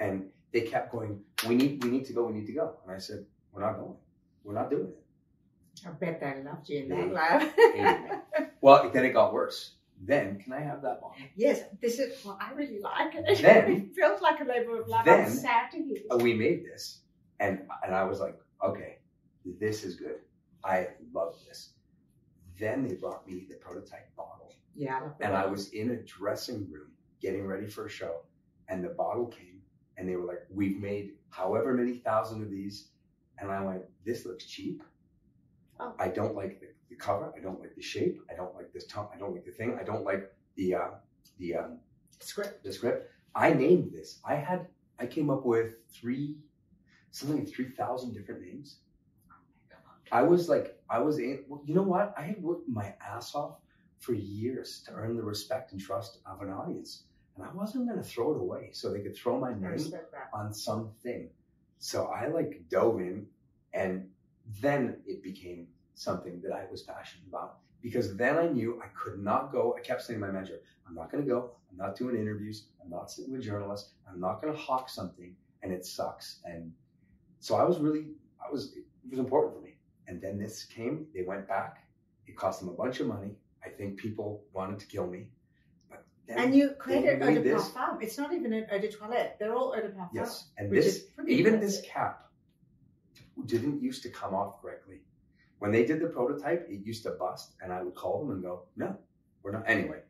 and 0.00 0.26
they 0.52 0.62
kept 0.62 0.90
going. 0.90 1.20
We 1.48 1.54
need 1.54 1.82
we 1.84 1.90
need 1.90 2.04
to 2.06 2.12
go. 2.12 2.26
We 2.26 2.34
need 2.38 2.46
to 2.46 2.52
go. 2.52 2.74
And 2.82 2.90
I 2.94 2.98
said, 2.98 3.24
We're 3.52 3.62
not 3.62 3.76
going. 3.78 3.94
We're 4.42 4.58
not 4.60 4.68
doing 4.68 4.88
it. 4.88 5.86
I 5.86 5.90
bet 5.90 6.20
they 6.20 6.42
loved 6.42 6.68
you 6.68 6.78
in 6.82 6.88
that 6.88 7.12
lab. 7.12 8.20
Well, 8.60 8.90
then 8.90 9.04
it 9.04 9.12
got 9.12 9.32
worse. 9.32 9.74
Then 10.00 10.38
can 10.40 10.52
I 10.54 10.60
have 10.60 10.80
that 10.82 11.00
bottle? 11.00 11.16
yes, 11.36 11.60
this 11.80 11.98
is. 12.00 12.24
Well, 12.24 12.38
I 12.40 12.52
really 12.52 12.80
like 12.80 13.14
it. 13.14 13.24
Then- 13.42 13.70
it 13.72 13.94
feels 13.94 14.20
like 14.22 14.40
a 14.40 14.44
labor 14.44 14.80
of 14.80 14.88
love. 14.88 15.04
then- 15.04 15.26
I'm 15.26 15.30
sad 15.30 15.70
to 15.72 15.78
hear. 15.78 15.98
We 16.18 16.34
made 16.34 16.64
this, 16.64 17.02
and 17.38 17.60
and 17.84 17.94
I 17.94 18.02
was 18.10 18.18
like, 18.18 18.36
okay, 18.60 18.98
this 19.60 19.84
is 19.84 19.94
good. 19.94 20.18
I 20.64 20.88
love 21.12 21.36
this. 21.46 21.74
Then 22.58 22.88
they 22.88 22.94
brought 22.94 23.26
me 23.28 23.46
the 23.48 23.56
prototype 23.56 24.08
bottle. 24.16 24.52
Yeah, 24.76 25.10
And 25.20 25.34
I 25.34 25.46
was 25.46 25.72
in 25.72 25.90
a 25.92 25.96
dressing 26.02 26.68
room 26.70 26.90
getting 27.20 27.46
ready 27.46 27.66
for 27.66 27.86
a 27.86 27.90
show, 27.90 28.22
and 28.68 28.84
the 28.84 28.88
bottle 28.88 29.26
came, 29.26 29.60
and 29.96 30.08
they 30.08 30.16
were 30.16 30.26
like, 30.26 30.42
"We've 30.50 30.80
made 30.80 31.12
however 31.30 31.74
many 31.74 31.98
thousand 31.98 32.42
of 32.42 32.50
these," 32.50 32.88
and 33.38 33.50
I 33.50 33.62
went, 33.62 33.82
"This 34.04 34.26
looks 34.26 34.44
cheap. 34.46 34.82
Oh. 35.78 35.94
I 35.98 36.08
don't 36.08 36.34
like 36.34 36.60
the, 36.60 36.68
the 36.88 36.96
cover. 36.96 37.32
I 37.36 37.40
don't 37.40 37.60
like 37.60 37.74
the 37.74 37.82
shape. 37.82 38.20
I 38.30 38.34
don't 38.34 38.54
like 38.54 38.72
this 38.72 38.86
tone. 38.86 39.08
I 39.14 39.18
don't 39.18 39.32
like 39.32 39.44
the 39.44 39.52
thing. 39.52 39.78
I 39.80 39.84
don't 39.84 40.04
like 40.04 40.32
the 40.56 40.74
uh, 40.74 40.90
the 41.38 41.56
um, 41.56 41.78
script. 42.20 42.64
the 42.64 42.72
script. 42.72 43.10
I 43.34 43.52
named 43.52 43.92
this. 43.92 44.20
I 44.24 44.34
had 44.34 44.66
I 44.98 45.06
came 45.06 45.30
up 45.30 45.44
with 45.44 45.74
three 45.88 46.36
something 47.10 47.38
like 47.38 47.48
three 47.48 47.70
thousand 47.70 48.14
different 48.14 48.42
names. 48.42 48.78
I 50.12 50.22
was 50.22 50.48
like, 50.48 50.78
I 50.90 50.98
was 50.98 51.18
in. 51.18 51.44
well, 51.48 51.62
You 51.64 51.74
know 51.74 51.82
what? 51.82 52.14
I 52.16 52.22
had 52.22 52.42
worked 52.42 52.68
my 52.68 52.94
ass 53.00 53.34
off 53.34 53.58
for 54.04 54.14
years 54.14 54.82
to 54.86 54.92
earn 54.92 55.16
the 55.16 55.22
respect 55.22 55.72
and 55.72 55.80
trust 55.80 56.18
of 56.26 56.42
an 56.42 56.50
audience, 56.50 57.04
and 57.36 57.44
I 57.44 57.52
wasn't 57.52 57.88
going 57.88 58.00
to 58.00 58.08
throw 58.08 58.34
it 58.34 58.40
away 58.40 58.70
so 58.72 58.90
they 58.90 59.00
could 59.00 59.16
throw 59.16 59.38
my 59.38 59.52
name 59.52 59.92
on 60.32 60.52
something. 60.52 61.28
So 61.78 62.06
I 62.06 62.28
like 62.28 62.64
dove 62.68 63.00
in, 63.00 63.26
and 63.72 64.08
then 64.60 64.98
it 65.06 65.22
became 65.22 65.66
something 65.94 66.40
that 66.42 66.52
I 66.52 66.64
was 66.70 66.82
passionate 66.82 67.26
about 67.28 67.58
because 67.82 68.16
then 68.16 68.38
I 68.38 68.48
knew 68.48 68.80
I 68.82 68.88
could 68.98 69.22
not 69.22 69.52
go. 69.52 69.76
I 69.78 69.80
kept 69.80 70.02
saying 70.02 70.18
to 70.18 70.26
my 70.26 70.32
manager, 70.32 70.60
I'm 70.88 70.94
not 70.94 71.10
going 71.10 71.22
to 71.24 71.28
go. 71.28 71.50
I'm 71.70 71.76
not 71.76 71.96
doing 71.96 72.16
interviews. 72.16 72.68
I'm 72.82 72.90
not 72.90 73.10
sitting 73.10 73.32
with 73.32 73.42
journalists. 73.42 73.90
I'm 74.10 74.20
not 74.20 74.40
going 74.40 74.52
to 74.52 74.58
hawk 74.58 74.88
something, 74.88 75.34
and 75.62 75.72
it 75.72 75.84
sucks. 75.84 76.40
And 76.44 76.72
so 77.40 77.56
I 77.56 77.64
was 77.64 77.78
really, 77.78 78.06
I 78.44 78.50
was, 78.50 78.74
it 78.76 78.84
was 79.10 79.18
important 79.18 79.54
for 79.54 79.60
me. 79.60 79.74
And 80.06 80.20
then 80.20 80.38
this 80.38 80.64
came. 80.64 81.06
They 81.14 81.22
went 81.22 81.46
back. 81.48 81.84
It 82.26 82.36
cost 82.36 82.60
them 82.60 82.68
a 82.68 82.72
bunch 82.72 83.00
of 83.00 83.06
money. 83.06 83.32
I 83.64 83.68
think 83.70 83.96
people 83.98 84.44
wanted 84.52 84.78
to 84.80 84.86
kill 84.86 85.06
me. 85.06 85.28
But 85.90 86.04
then, 86.26 86.38
And 86.38 86.54
you 86.54 86.70
created 86.78 87.22
eau 87.22 87.34
de 87.34 87.40
this. 87.42 87.68
parfum. 87.70 88.02
It's 88.02 88.18
not 88.18 88.32
even 88.34 88.52
an 88.52 88.66
eau 88.70 88.78
de 88.78 88.88
toilette. 88.90 89.38
They're 89.38 89.54
all 89.54 89.74
eau 89.76 89.80
de 89.80 89.88
parfum. 89.88 90.10
yes, 90.12 90.50
and 90.58 90.70
this 90.70 91.06
even 91.26 91.60
this 91.60 91.80
cap 91.82 92.30
didn't 93.46 93.82
used 93.82 94.02
to 94.02 94.10
come 94.10 94.34
off 94.34 94.60
correctly. 94.60 95.00
When 95.58 95.72
they 95.72 95.84
did 95.84 96.00
the 96.00 96.08
prototype, 96.08 96.66
it 96.68 96.84
used 96.84 97.02
to 97.04 97.10
bust, 97.12 97.54
and 97.62 97.72
I 97.72 97.82
would 97.82 97.94
call 97.94 98.20
them 98.20 98.30
and 98.34 98.42
go, 98.42 98.64
"No, 98.76 98.96
we're 99.42 99.52
not." 99.52 99.64
Anyway, 99.66 100.02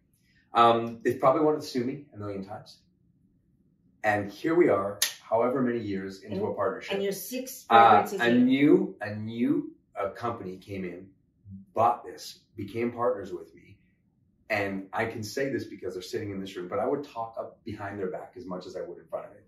um, 0.52 1.00
they 1.02 1.14
probably 1.14 1.42
wanted 1.42 1.60
to 1.60 1.66
sue 1.66 1.84
me 1.84 2.06
a 2.12 2.16
million 2.18 2.44
times, 2.44 2.80
and 4.02 4.30
here 4.30 4.54
we 4.54 4.68
are, 4.68 4.98
however 5.22 5.62
many 5.62 5.78
years 5.80 6.22
into 6.22 6.44
a 6.46 6.54
partnership. 6.54 6.94
And 6.94 7.02
your 7.02 7.12
six 7.12 7.66
Uh, 7.70 8.06
a 8.20 8.32
new 8.32 8.96
a 9.00 9.14
new 9.14 9.72
uh, 9.96 10.08
company 10.10 10.56
came 10.58 10.84
in, 10.84 11.08
bought 11.74 12.04
this, 12.04 12.40
became 12.56 12.92
partners 12.92 13.32
with 13.32 13.54
me, 13.54 13.76
and 14.50 14.86
I 14.92 15.06
can 15.06 15.22
say 15.22 15.48
this 15.50 15.64
because 15.64 15.94
they're 15.94 16.02
sitting 16.02 16.30
in 16.30 16.40
this 16.40 16.54
room. 16.56 16.68
But 16.68 16.78
I 16.78 16.86
would 16.86 17.04
talk 17.04 17.36
up 17.38 17.62
behind 17.64 17.98
their 17.98 18.10
back 18.10 18.34
as 18.36 18.46
much 18.46 18.66
as 18.66 18.76
I 18.76 18.82
would 18.82 18.98
in 18.98 19.06
front 19.06 19.26
of 19.26 19.32
it. 19.32 19.44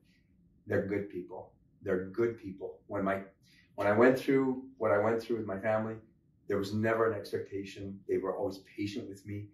They're 0.66 0.86
good 0.86 1.10
people. 1.10 1.52
They're 1.82 2.06
good 2.06 2.38
people. 2.38 2.78
When 2.86 3.04
my 3.04 3.20
when 3.76 3.86
I 3.86 3.92
went 3.92 4.18
through 4.18 4.64
what 4.78 4.90
I 4.90 4.98
went 4.98 5.22
through 5.22 5.36
with 5.36 5.46
my 5.46 5.58
family, 5.58 5.94
there 6.48 6.58
was 6.58 6.72
never 6.72 7.10
an 7.10 7.18
expectation. 7.18 8.00
They 8.08 8.18
were 8.18 8.36
always 8.36 8.58
patient 8.76 9.08
with 9.08 9.24
me. 9.26 9.48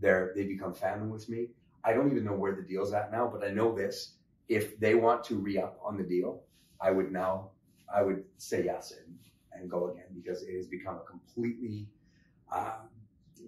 They're 0.00 0.32
they 0.34 0.44
become 0.44 0.74
family 0.74 1.08
with 1.08 1.28
me. 1.28 1.48
I 1.84 1.92
don't 1.92 2.10
even 2.10 2.24
know 2.24 2.32
where 2.32 2.56
the 2.56 2.62
deal's 2.62 2.92
at 2.92 3.12
now, 3.12 3.30
but 3.32 3.46
I 3.46 3.50
know 3.52 3.74
this: 3.76 4.14
if 4.48 4.78
they 4.80 4.94
want 4.94 5.22
to 5.24 5.36
re 5.36 5.58
up 5.58 5.78
on 5.84 5.96
the 5.96 6.02
deal, 6.02 6.42
I 6.80 6.90
would 6.90 7.12
now 7.12 7.50
I 7.94 8.02
would 8.02 8.24
say 8.38 8.64
yes 8.64 8.92
and, 8.92 9.16
and 9.52 9.70
go 9.70 9.90
again 9.90 10.06
because 10.14 10.42
it 10.42 10.56
has 10.56 10.66
become 10.66 10.96
a 10.96 11.10
completely 11.10 11.88
uh, 12.50 12.78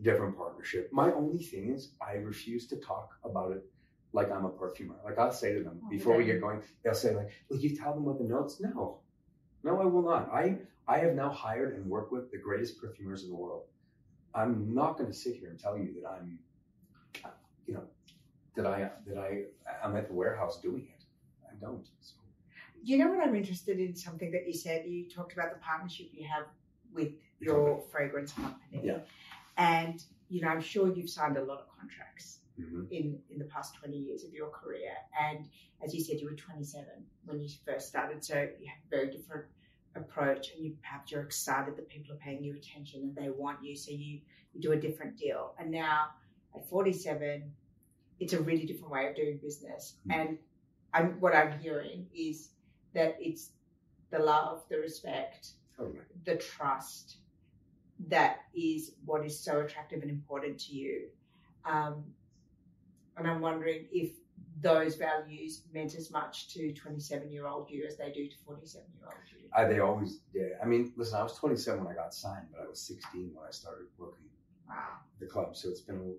different 0.03 0.37
partnership. 0.37 0.91
My 0.93 1.13
only 1.13 1.43
thing 1.43 1.73
is 1.73 1.93
I 2.01 2.15
refuse 2.15 2.67
to 2.69 2.77
talk 2.77 3.11
about 3.25 3.53
it 3.53 3.65
like 4.13 4.31
I'm 4.31 4.45
a 4.45 4.51
perfumer. 4.51 4.97
Like 5.05 5.19
I'll 5.19 5.33
say 5.33 5.55
to 5.55 5.63
them 5.63 5.81
Oh, 5.85 5.91
before 5.91 6.17
we 6.17 6.25
get 6.25 6.41
going, 6.41 6.63
they'll 6.83 6.95
say 6.95 7.15
like, 7.15 7.31
"Will 7.49 7.59
you 7.59 7.77
tell 7.77 7.95
them 7.95 8.05
what 8.05 8.19
the 8.19 8.25
notes?" 8.25 8.61
No, 8.61 9.01
no, 9.63 9.81
I 9.81 9.85
will 9.85 10.03
not. 10.03 10.33
I 10.33 10.59
I 10.87 10.99
have 10.99 11.15
now 11.15 11.31
hired 11.31 11.77
and 11.77 11.87
worked 11.87 12.13
with 12.13 12.31
the 12.31 12.39
greatest 12.39 12.81
perfumers 12.81 13.25
in 13.25 13.31
the 13.31 13.37
world. 13.37 13.65
I'm 14.35 14.75
not 14.75 14.97
going 14.99 15.11
to 15.11 15.17
sit 15.17 15.37
here 15.37 15.51
and 15.51 15.59
tell 15.59 15.77
you 15.77 15.95
that 16.01 16.09
I'm, 16.09 16.39
you 17.67 17.75
know, 17.75 17.85
that 18.57 18.67
I 18.67 18.91
that 19.07 19.19
I 19.19 19.45
I'm 19.85 19.97
at 19.97 20.09
the 20.09 20.15
warehouse 20.15 20.61
doing 20.61 20.89
it. 20.95 21.05
I 21.51 21.55
don't. 21.61 21.87
So. 22.01 22.15
You 22.83 22.97
know 22.99 23.09
what 23.11 23.27
I'm 23.27 23.35
interested 23.35 23.81
in? 23.81 23.95
Something 23.95 24.31
that 24.33 24.47
you 24.47 24.55
said. 24.55 24.87
You 24.87 25.09
talked 25.09 25.33
about 25.33 25.53
the 25.53 25.59
partnership 25.61 26.07
you 26.13 26.27
have 26.29 26.47
with 26.93 27.13
your 27.41 27.83
fragrance 27.91 28.33
company. 28.33 28.81
Yeah. 28.83 28.99
And 29.57 30.03
you 30.29 30.43
know, 30.43 30.49
I'm 30.49 30.61
sure 30.61 30.93
you've 30.93 31.09
signed 31.11 31.37
a 31.39 31.43
lot 31.45 31.59
of 31.61 31.69
contracts 31.79 32.41
Mhm. 32.59 32.91
in 32.91 33.23
in 33.31 33.39
the 33.39 33.45
past 33.47 33.75
20 33.77 33.97
years 33.97 34.25
of 34.25 34.33
your 34.33 34.51
career. 34.51 34.93
And 35.19 35.49
as 35.81 35.95
you 35.95 36.01
said, 36.03 36.21
you 36.21 36.27
were 36.27 36.35
27 36.37 36.85
when 37.25 37.41
you 37.41 37.49
first 37.65 37.89
started, 37.89 38.25
so 38.25 38.35
you 38.61 38.67
have 38.67 38.79
a 38.87 38.89
very 38.91 39.11
different 39.11 39.47
approach. 39.95 40.53
And 40.53 40.65
you 40.65 40.77
perhaps 40.83 41.11
you're 41.13 41.23
excited 41.23 41.77
that 41.77 41.89
people 41.89 42.13
are 42.15 42.19
paying 42.19 42.43
you 42.45 42.55
attention 42.55 43.03
and 43.03 43.15
they 43.17 43.31
want 43.31 43.63
you, 43.65 43.77
so 43.77 43.91
you 43.93 44.21
you 44.53 44.61
do 44.61 44.73
a 44.73 44.77
different 44.77 45.17
deal. 45.17 45.55
And 45.59 45.71
now 45.71 46.11
at 46.55 46.69
47, 46.69 47.55
it's 48.19 48.33
a 48.33 48.41
really 48.43 48.67
different 48.67 48.91
way 48.93 49.09
of 49.09 49.15
doing 49.15 49.39
business. 49.39 49.97
Mhm. 50.07 50.15
And 50.15 50.39
I'm, 50.93 51.21
what 51.21 51.35
I'm 51.37 51.59
hearing 51.61 52.09
is 52.15 52.55
that 52.95 53.17
it's 53.21 53.53
the 54.11 54.19
love, 54.19 54.67
the 54.69 54.79
respect, 54.79 55.53
Totally. 55.79 56.01
the 56.25 56.37
trust 56.37 57.19
that 58.09 58.41
is 58.55 58.93
what 59.05 59.25
is 59.25 59.39
so 59.39 59.61
attractive 59.61 60.03
and 60.03 60.11
important 60.11 60.59
to 60.61 60.73
you. 60.75 61.07
Um, 61.65 62.05
and 63.17 63.27
I'm 63.29 63.41
wondering 63.41 63.87
if 63.93 64.11
those 64.61 64.97
values 64.97 65.63
meant 65.73 65.95
as 65.95 66.11
much 66.11 66.49
to 66.55 66.73
27 66.73 67.31
year 67.31 67.47
old 67.47 67.71
you 67.71 67.85
as 67.87 67.97
they 67.97 68.11
do 68.11 68.29
to 68.29 68.37
47 68.45 68.87
year 68.97 69.07
old 69.07 69.15
you. 69.33 69.49
I, 69.57 69.65
they 69.65 69.81
always 69.81 70.19
did. 70.33 70.53
I 70.63 70.67
mean, 70.67 70.93
listen, 70.97 71.19
I 71.19 71.23
was 71.23 71.35
27 71.35 71.83
when 71.85 71.93
I 71.93 71.97
got 71.97 72.13
signed, 72.15 72.47
but 72.53 72.63
I 72.63 72.69
was 72.69 72.81
16 72.81 73.31
when 73.35 73.47
I 73.47 73.51
started 73.51 73.87
working 73.99 74.27
Wow. 74.69 74.99
the 75.19 75.27
club. 75.27 75.57
So 75.57 75.69
it's 75.69 75.81
been 75.81 75.97
a, 75.97 75.99
little- 76.01 76.17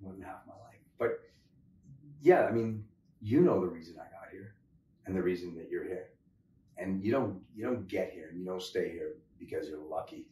more 0.00 0.12
than 0.12 0.22
half 0.22 0.40
my 0.46 0.52
life. 0.54 0.78
But 0.98 1.20
yeah, 2.20 2.44
I 2.46 2.50
mean, 2.52 2.84
you 3.20 3.40
know 3.40 3.60
the 3.60 3.66
reason 3.66 3.94
I 3.96 4.04
got 4.10 4.30
here, 4.30 4.54
and 5.06 5.16
the 5.16 5.22
reason 5.22 5.56
that 5.56 5.68
you're 5.70 5.84
here, 5.84 6.10
and 6.78 7.02
you 7.04 7.12
don't 7.12 7.40
you 7.54 7.64
don't 7.64 7.86
get 7.88 8.10
here 8.12 8.28
and 8.30 8.38
you 8.40 8.46
don't 8.46 8.62
stay 8.62 8.90
here 8.90 9.14
because 9.38 9.68
you're 9.68 9.84
lucky, 9.84 10.26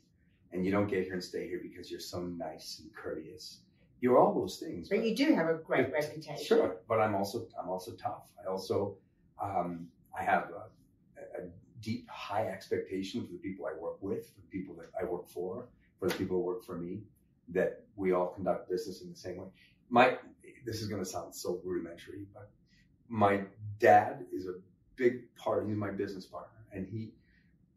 and 0.52 0.64
you 0.64 0.70
don't 0.72 0.88
get 0.88 1.04
here 1.04 1.14
and 1.14 1.22
stay 1.22 1.48
here 1.48 1.60
because 1.62 1.90
you're 1.90 2.00
so 2.00 2.20
nice 2.22 2.80
and 2.82 2.94
courteous. 2.94 3.60
You're 4.00 4.18
all 4.18 4.34
those 4.34 4.58
things. 4.58 4.88
But 4.88 5.04
you 5.04 5.14
do 5.14 5.34
have 5.34 5.48
a 5.48 5.54
great 5.54 5.90
But- 5.90 6.02
reputation. 6.02 6.44
Sure, 6.44 6.76
but 6.88 7.00
I'm 7.00 7.14
also 7.14 7.46
I'm 7.60 7.68
also 7.68 7.92
tough. 7.92 8.24
I 8.42 8.48
also 8.48 8.96
um, 9.42 9.88
I 10.18 10.22
have 10.22 10.50
a, 10.50 11.42
a 11.42 11.48
deep 11.82 12.08
high 12.08 12.46
expectation 12.48 13.24
for 13.26 13.32
the 13.32 13.38
people 13.38 13.66
I 13.66 13.78
work 13.78 13.98
with, 14.00 14.30
for 14.34 14.40
the 14.40 14.48
people 14.48 14.74
that 14.76 14.88
I 15.00 15.04
work 15.04 15.28
for, 15.28 15.68
for 15.98 16.08
the 16.08 16.14
people 16.14 16.36
who 16.38 16.42
work 16.42 16.64
for 16.64 16.76
me, 16.78 17.02
that 17.50 17.84
we 17.96 18.12
all 18.12 18.28
conduct 18.28 18.68
business 18.70 19.02
in 19.02 19.10
the 19.10 19.16
same 19.16 19.36
way. 19.38 19.46
My 19.88 20.18
this 20.64 20.80
is 20.82 20.88
going 20.88 21.02
to 21.02 21.08
sound 21.08 21.34
so 21.34 21.60
rudimentary, 21.64 22.26
but 22.34 22.50
my 23.08 23.42
dad 23.78 24.26
is 24.32 24.46
a 24.46 24.54
big 24.96 25.34
part. 25.36 25.66
He's 25.66 25.76
my 25.76 25.90
business 25.90 26.24
partner, 26.24 26.58
and 26.72 26.86
he 26.86 27.12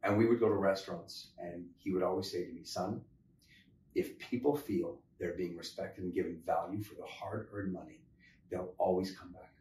and 0.04 0.18
we 0.18 0.26
would 0.28 0.40
go 0.40 0.48
to 0.48 0.56
restaurants, 0.56 1.28
and 1.38 1.66
he 1.78 1.92
would 1.92 2.04
always 2.04 2.32
say 2.32 2.46
to 2.46 2.52
me, 2.52 2.64
"Son, 2.64 3.02
if 3.96 4.18
people 4.20 4.56
feel 4.56 5.00
they're 5.20 5.34
being 5.34 5.58
respected 5.58 6.04
and 6.06 6.14
given 6.14 6.42
value 6.46 6.82
for 6.82 6.96
the 6.96 7.06
hard-earned 7.06 7.74
money, 7.74 8.00
they'll 8.50 8.74
always 8.78 9.12
come 9.12 9.32
back. 9.32 9.52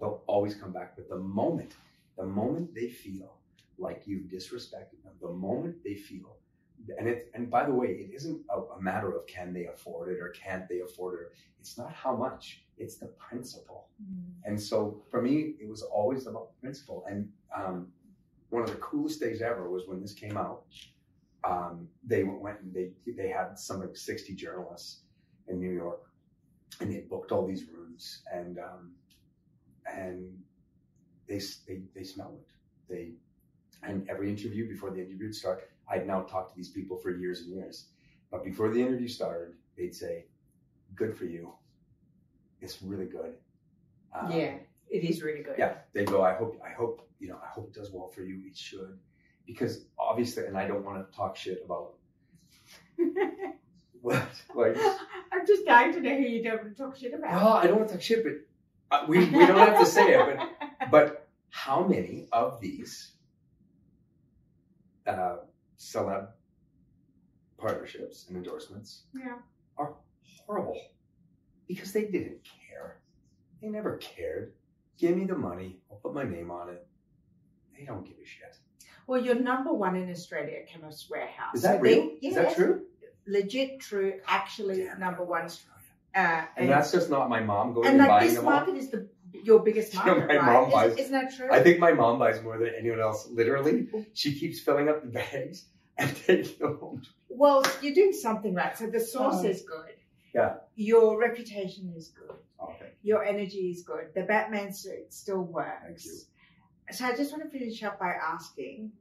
They'll 0.00 0.22
always 0.26 0.54
come 0.54 0.72
back. 0.72 0.96
But 0.96 1.08
the 1.08 1.18
moment, 1.18 1.76
the 2.16 2.26
moment 2.26 2.74
they 2.74 2.88
feel 2.88 3.36
like 3.78 4.06
you've 4.06 4.28
disrespected 4.28 5.02
them, 5.04 5.14
the 5.20 5.32
moment 5.32 5.84
they 5.84 5.94
feel 5.94 6.36
and 6.98 7.08
it 7.08 7.30
and 7.34 7.50
by 7.50 7.64
the 7.64 7.72
way, 7.72 7.88
it 7.88 8.10
isn't 8.14 8.40
a, 8.50 8.58
a 8.78 8.80
matter 8.80 9.14
of 9.14 9.26
can 9.26 9.52
they 9.52 9.66
afford 9.66 10.10
it 10.12 10.20
or 10.20 10.30
can't 10.30 10.68
they 10.68 10.80
afford 10.80 11.20
it. 11.20 11.32
It's 11.60 11.76
not 11.76 11.92
how 11.92 12.16
much. 12.16 12.62
It's 12.78 12.96
the 12.96 13.06
principle. 13.06 13.88
Mm. 14.02 14.32
And 14.46 14.60
so 14.60 15.02
for 15.10 15.20
me, 15.20 15.54
it 15.60 15.68
was 15.68 15.82
always 15.82 16.26
about 16.26 16.48
the 16.52 16.60
principle. 16.60 17.04
And 17.08 17.28
um, 17.54 17.88
one 18.48 18.62
of 18.62 18.70
the 18.70 18.76
coolest 18.76 19.20
days 19.20 19.42
ever 19.42 19.70
was 19.70 19.86
when 19.86 20.00
this 20.00 20.14
came 20.14 20.36
out. 20.36 20.64
Um, 21.44 21.88
they 22.04 22.24
went 22.24 22.60
and 22.60 22.72
they 22.72 22.90
they 23.06 23.28
had 23.28 23.58
some 23.58 23.80
like 23.80 23.96
sixty 23.96 24.34
journalists 24.34 25.00
in 25.48 25.58
New 25.58 25.72
York, 25.72 26.02
and 26.80 26.92
they 26.92 27.00
booked 27.00 27.32
all 27.32 27.46
these 27.46 27.64
rooms, 27.68 28.22
and 28.32 28.58
um, 28.58 28.92
and 29.90 30.36
they 31.28 31.40
they 31.66 31.80
they 31.94 32.04
smelled 32.04 32.40
it. 32.40 32.48
They 32.88 33.12
and 33.82 34.08
every 34.10 34.28
interview 34.28 34.68
before 34.68 34.90
the 34.90 35.00
interview 35.00 35.26
would 35.26 35.34
start, 35.34 35.70
I'd 35.90 36.06
now 36.06 36.22
talked 36.22 36.50
to 36.50 36.56
these 36.56 36.70
people 36.70 36.96
for 36.96 37.10
years 37.10 37.40
and 37.40 37.50
years, 37.50 37.86
but 38.30 38.44
before 38.44 38.68
the 38.70 38.80
interview 38.80 39.08
started, 39.08 39.54
they'd 39.76 39.94
say, 39.94 40.26
"Good 40.94 41.16
for 41.16 41.24
you. 41.24 41.52
It's 42.60 42.82
really 42.82 43.06
good." 43.06 43.34
Um, 44.14 44.30
yeah, 44.30 44.54
it 44.88 45.04
is 45.04 45.22
really 45.22 45.42
good. 45.42 45.56
yeah, 45.58 45.74
they 45.92 46.04
go. 46.04 46.22
I 46.22 46.34
hope. 46.34 46.60
I 46.64 46.72
hope. 46.72 47.08
You 47.18 47.28
know. 47.28 47.38
I 47.42 47.48
hope 47.48 47.68
it 47.68 47.74
does 47.74 47.90
well 47.90 48.08
for 48.08 48.22
you. 48.22 48.40
It 48.46 48.56
should, 48.56 48.98
because 49.46 49.84
obviously, 49.98 50.46
and 50.46 50.56
I 50.56 50.66
don't 50.66 50.84
want 50.84 51.10
to 51.10 51.16
talk 51.16 51.36
shit 51.36 51.62
about 51.64 51.94
what. 54.00 54.22
Like, 54.54 54.76
I'm 55.32 55.46
just 55.46 55.64
dying 55.64 55.92
to 55.92 56.00
know 56.00 56.16
who 56.16 56.22
you 56.22 56.42
don't 56.42 56.62
want 56.62 56.76
to 56.76 56.82
talk 56.82 56.96
shit 56.96 57.14
about. 57.14 57.32
well, 57.32 57.52
I 57.54 57.66
don't 57.66 57.76
want 57.78 57.88
to 57.88 57.94
talk 57.94 58.02
shit, 58.02 58.24
but 58.24 58.96
uh, 58.96 59.04
we 59.08 59.18
we 59.18 59.46
don't 59.46 59.58
have 59.58 59.78
to 59.78 59.86
say 59.86 60.14
it. 60.14 60.38
But 60.38 60.90
but 60.90 61.28
how 61.50 61.86
many 61.86 62.28
of 62.32 62.60
these 62.60 63.12
uh, 65.06 65.36
celeb 65.80 66.28
partnerships 67.58 68.26
and 68.28 68.36
endorsements 68.36 69.04
yeah. 69.14 69.38
are 69.78 69.94
horrible 70.46 70.78
because 71.66 71.92
they 71.92 72.04
didn't 72.04 72.40
care. 72.68 73.00
They 73.62 73.68
never 73.68 73.96
cared. 73.96 74.52
Give 74.98 75.16
me 75.16 75.24
the 75.24 75.36
money. 75.36 75.80
I'll 75.90 75.96
put 75.96 76.14
my 76.14 76.24
name 76.24 76.50
on 76.50 76.68
it. 76.68 76.86
They 77.76 77.84
don't 77.86 78.04
give 78.04 78.16
a 78.22 78.26
shit. 78.26 78.56
Well, 79.06 79.20
you're 79.20 79.34
number 79.34 79.72
one 79.72 79.96
in 79.96 80.10
Australia 80.10 80.58
Chemist 80.68 81.10
Warehouse. 81.10 81.54
Is 81.54 81.62
that 81.62 81.80
real? 81.80 82.10
they- 82.20 82.28
Is 82.28 82.34
that 82.34 82.54
true? 82.54 82.82
Legit, 83.26 83.80
true, 83.80 84.20
actually 84.26 84.84
Damn, 84.84 85.00
number 85.00 85.24
one. 85.24 85.48
Uh, 86.14 86.44
And 86.56 86.68
that's 86.68 86.90
just 86.90 87.10
not 87.10 87.28
my 87.28 87.40
mom 87.40 87.72
going 87.72 87.86
and 87.86 87.94
and, 87.94 87.98
like 88.00 88.08
buying 88.08 88.28
this 88.28 88.38
them 88.38 88.48
all. 88.48 88.74
is 88.74 88.90
the 88.90 89.08
your 89.32 89.60
biggest 89.60 89.94
Yeah, 89.94 90.04
market, 90.04 90.28
my 90.28 90.36
right? 90.36 90.52
mom 90.62 90.70
buys- 90.70 90.96
Isn't 90.98 91.12
that 91.12 91.34
true? 91.36 91.48
I 91.50 91.62
think 91.62 91.78
my 91.78 91.92
mom 91.92 92.18
buys 92.18 92.42
more 92.42 92.58
than 92.58 92.72
anyone 92.78 93.00
else. 93.00 93.28
Literally, 93.30 93.88
she 94.14 94.38
keeps 94.38 94.60
filling 94.60 94.88
up 94.88 95.02
the 95.02 95.08
bags 95.08 95.66
and 95.98 96.14
taking 96.16 96.58
them 96.58 96.78
home. 96.78 97.02
Well, 97.28 97.62
you're 97.80 97.94
doing 97.94 98.12
something 98.12 98.54
right. 98.54 98.76
So 98.76 98.86
the 98.88 99.00
source 99.00 99.36
Oh. 99.40 99.44
is 99.48 99.62
good. 99.62 99.94
Yeah. 100.34 100.54
Your 100.76 101.18
reputation 101.18 101.92
is 101.96 102.08
good. 102.08 102.36
Okay. 102.62 102.90
Your 103.02 103.24
energy 103.24 103.70
is 103.70 103.82
good. 103.82 104.08
The 104.14 104.22
Batman 104.22 104.72
suit 104.72 105.12
still 105.12 105.42
works. 105.42 106.26
So 106.92 107.04
I 107.06 107.16
just 107.16 107.32
want 107.32 107.42
to 107.44 107.50
finish 107.58 107.82
up 107.82 107.98
by 107.98 108.12
asking, 108.12 108.92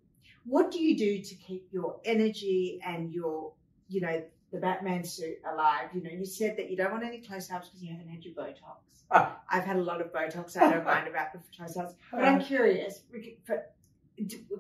what 0.46 0.72
do 0.72 0.82
you 0.82 0.98
do 0.98 1.22
to 1.22 1.36
keep 1.36 1.68
your 1.72 2.00
energy 2.06 2.80
and 2.86 3.12
your, 3.12 3.52
you 3.90 4.02
know, 4.02 4.24
the 4.52 4.60
Batman 4.60 5.04
suit 5.04 5.38
alive? 5.52 5.90
You 5.94 6.02
know, 6.04 6.10
you 6.10 6.26
said 6.26 6.58
that 6.58 6.70
you 6.70 6.78
don't 6.78 6.92
want 6.92 7.04
any 7.04 7.20
close-ups 7.20 7.68
because 7.70 7.84
you 7.84 7.92
haven't 7.92 8.10
had 8.10 8.24
your 8.24 8.34
Botox. 8.34 8.78
Ah. 9.12 9.40
I've 9.50 9.64
had 9.64 9.78
a 9.78 9.82
lot 9.82 10.02
of 10.02 10.14
Botox. 10.14 10.56
I 10.58 10.72
don't 10.72 10.86
mind 10.86 11.08
about 11.08 11.34
the 11.34 11.40
close-ups, 11.56 11.94
but 12.12 12.24
I'm 12.24 12.42
curious. 12.42 13.02
could- 13.12 13.38
but 13.48 13.74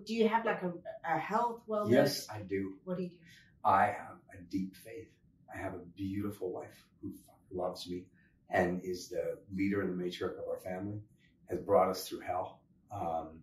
Do, 0.05 0.13
you 0.13 0.27
have 0.27 0.45
like 0.45 0.63
a, 0.63 0.71
a 1.05 1.17
health 1.19 1.61
wellness? 1.67 1.91
Yes, 1.91 2.27
I 2.29 2.39
do. 2.39 2.73
What 2.85 2.97
do 2.97 3.03
you 3.03 3.09
do? 3.09 3.15
I 3.65 3.85
have 3.87 4.17
a 4.33 4.41
deep 4.49 4.75
faith. 4.75 5.09
I 5.53 5.57
have 5.57 5.73
a 5.73 5.79
beautiful 5.97 6.51
wife 6.51 6.85
who 7.01 7.11
loves 7.51 7.87
me 7.89 8.05
and 8.49 8.81
is 8.83 9.09
the 9.09 9.37
leader 9.53 9.81
and 9.81 9.89
the 9.99 10.03
matriarch 10.03 10.37
of 10.41 10.47
our 10.49 10.59
family, 10.63 10.99
has 11.49 11.59
brought 11.59 11.89
us 11.89 12.07
through 12.07 12.21
hell. 12.21 12.61
Um, 12.91 13.41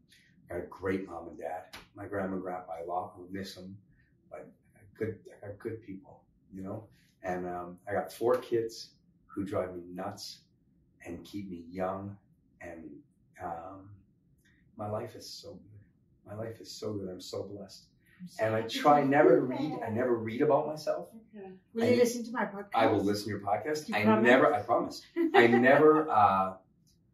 got 0.48 0.58
a 0.58 0.66
great 0.70 1.06
mom 1.08 1.28
and 1.28 1.38
dad. 1.38 1.76
My 1.94 2.06
grandma 2.06 2.34
and 2.34 2.42
grandpa, 2.42 2.72
I 2.82 2.84
love, 2.84 3.12
I 3.16 3.20
miss 3.30 3.54
them, 3.54 3.76
but 4.30 4.48
good, 4.98 5.18
good 5.58 5.82
people, 5.82 6.22
you 6.52 6.62
know. 6.62 6.84
And 7.22 7.46
um, 7.46 7.78
I 7.88 7.92
got 7.92 8.12
four 8.12 8.36
kids 8.36 8.90
who 9.26 9.44
drive 9.44 9.74
me 9.74 9.82
nuts 9.92 10.40
and 11.04 11.24
keep 11.24 11.50
me 11.50 11.64
young. 11.70 12.16
And 12.60 12.84
um, 13.42 13.90
my 14.76 14.88
life 14.88 15.14
is 15.16 15.28
so 15.28 15.50
good. 15.52 15.80
My 16.26 16.34
life 16.34 16.60
is 16.60 16.70
so 16.70 16.92
good. 16.92 17.08
I'm 17.08 17.20
so 17.20 17.42
blessed. 17.44 17.84
And 18.40 18.54
I 18.54 18.62
try 18.62 19.02
never 19.04 19.36
to 19.36 19.42
read. 19.42 19.78
I 19.86 19.90
never 19.90 20.16
read 20.16 20.40
about 20.40 20.66
myself. 20.66 21.08
Okay. 21.36 21.50
Will 21.74 21.82
I- 21.84 21.88
you 21.88 21.96
listen 21.96 22.24
to 22.24 22.32
my 22.32 22.44
podcast? 22.46 22.70
I 22.74 22.86
will 22.86 23.04
listen 23.04 23.24
to 23.24 23.30
your 23.30 23.40
podcast. 23.40 23.88
You 23.88 23.94
I 23.94 24.04
promise? 24.04 24.24
never. 24.26 24.54
I 24.54 24.60
promise. 24.62 25.02
I 25.34 25.46
never. 25.68 26.08
Uh, 26.10 26.54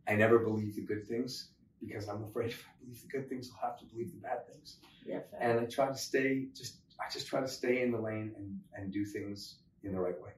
I 0.06 0.14
never 0.14 0.38
believe 0.38 0.74
the 0.76 0.82
good 0.82 1.06
things 1.08 1.48
because 1.80 2.08
I'm 2.08 2.22
afraid 2.24 2.50
if 2.50 2.64
I 2.66 2.84
believe 2.84 3.00
the 3.02 3.08
good 3.08 3.28
things, 3.28 3.50
I'll 3.62 3.70
have 3.70 3.78
to 3.80 3.84
believe 3.86 4.12
the 4.12 4.18
bad 4.18 4.46
things. 4.46 4.76
Yeah, 5.04 5.20
fair. 5.30 5.40
And 5.40 5.60
I 5.60 5.64
try 5.64 5.86
to 5.88 5.96
stay. 5.96 6.46
Just. 6.54 6.76
I 7.04 7.10
just 7.10 7.26
try 7.26 7.40
to 7.40 7.48
stay 7.48 7.82
in 7.82 7.90
the 7.90 7.98
lane 7.98 8.32
and 8.36 8.60
and 8.76 8.92
do 8.92 9.04
things 9.04 9.56
in 9.82 9.92
the 9.92 10.00
right 10.00 10.20
way. 10.20 10.30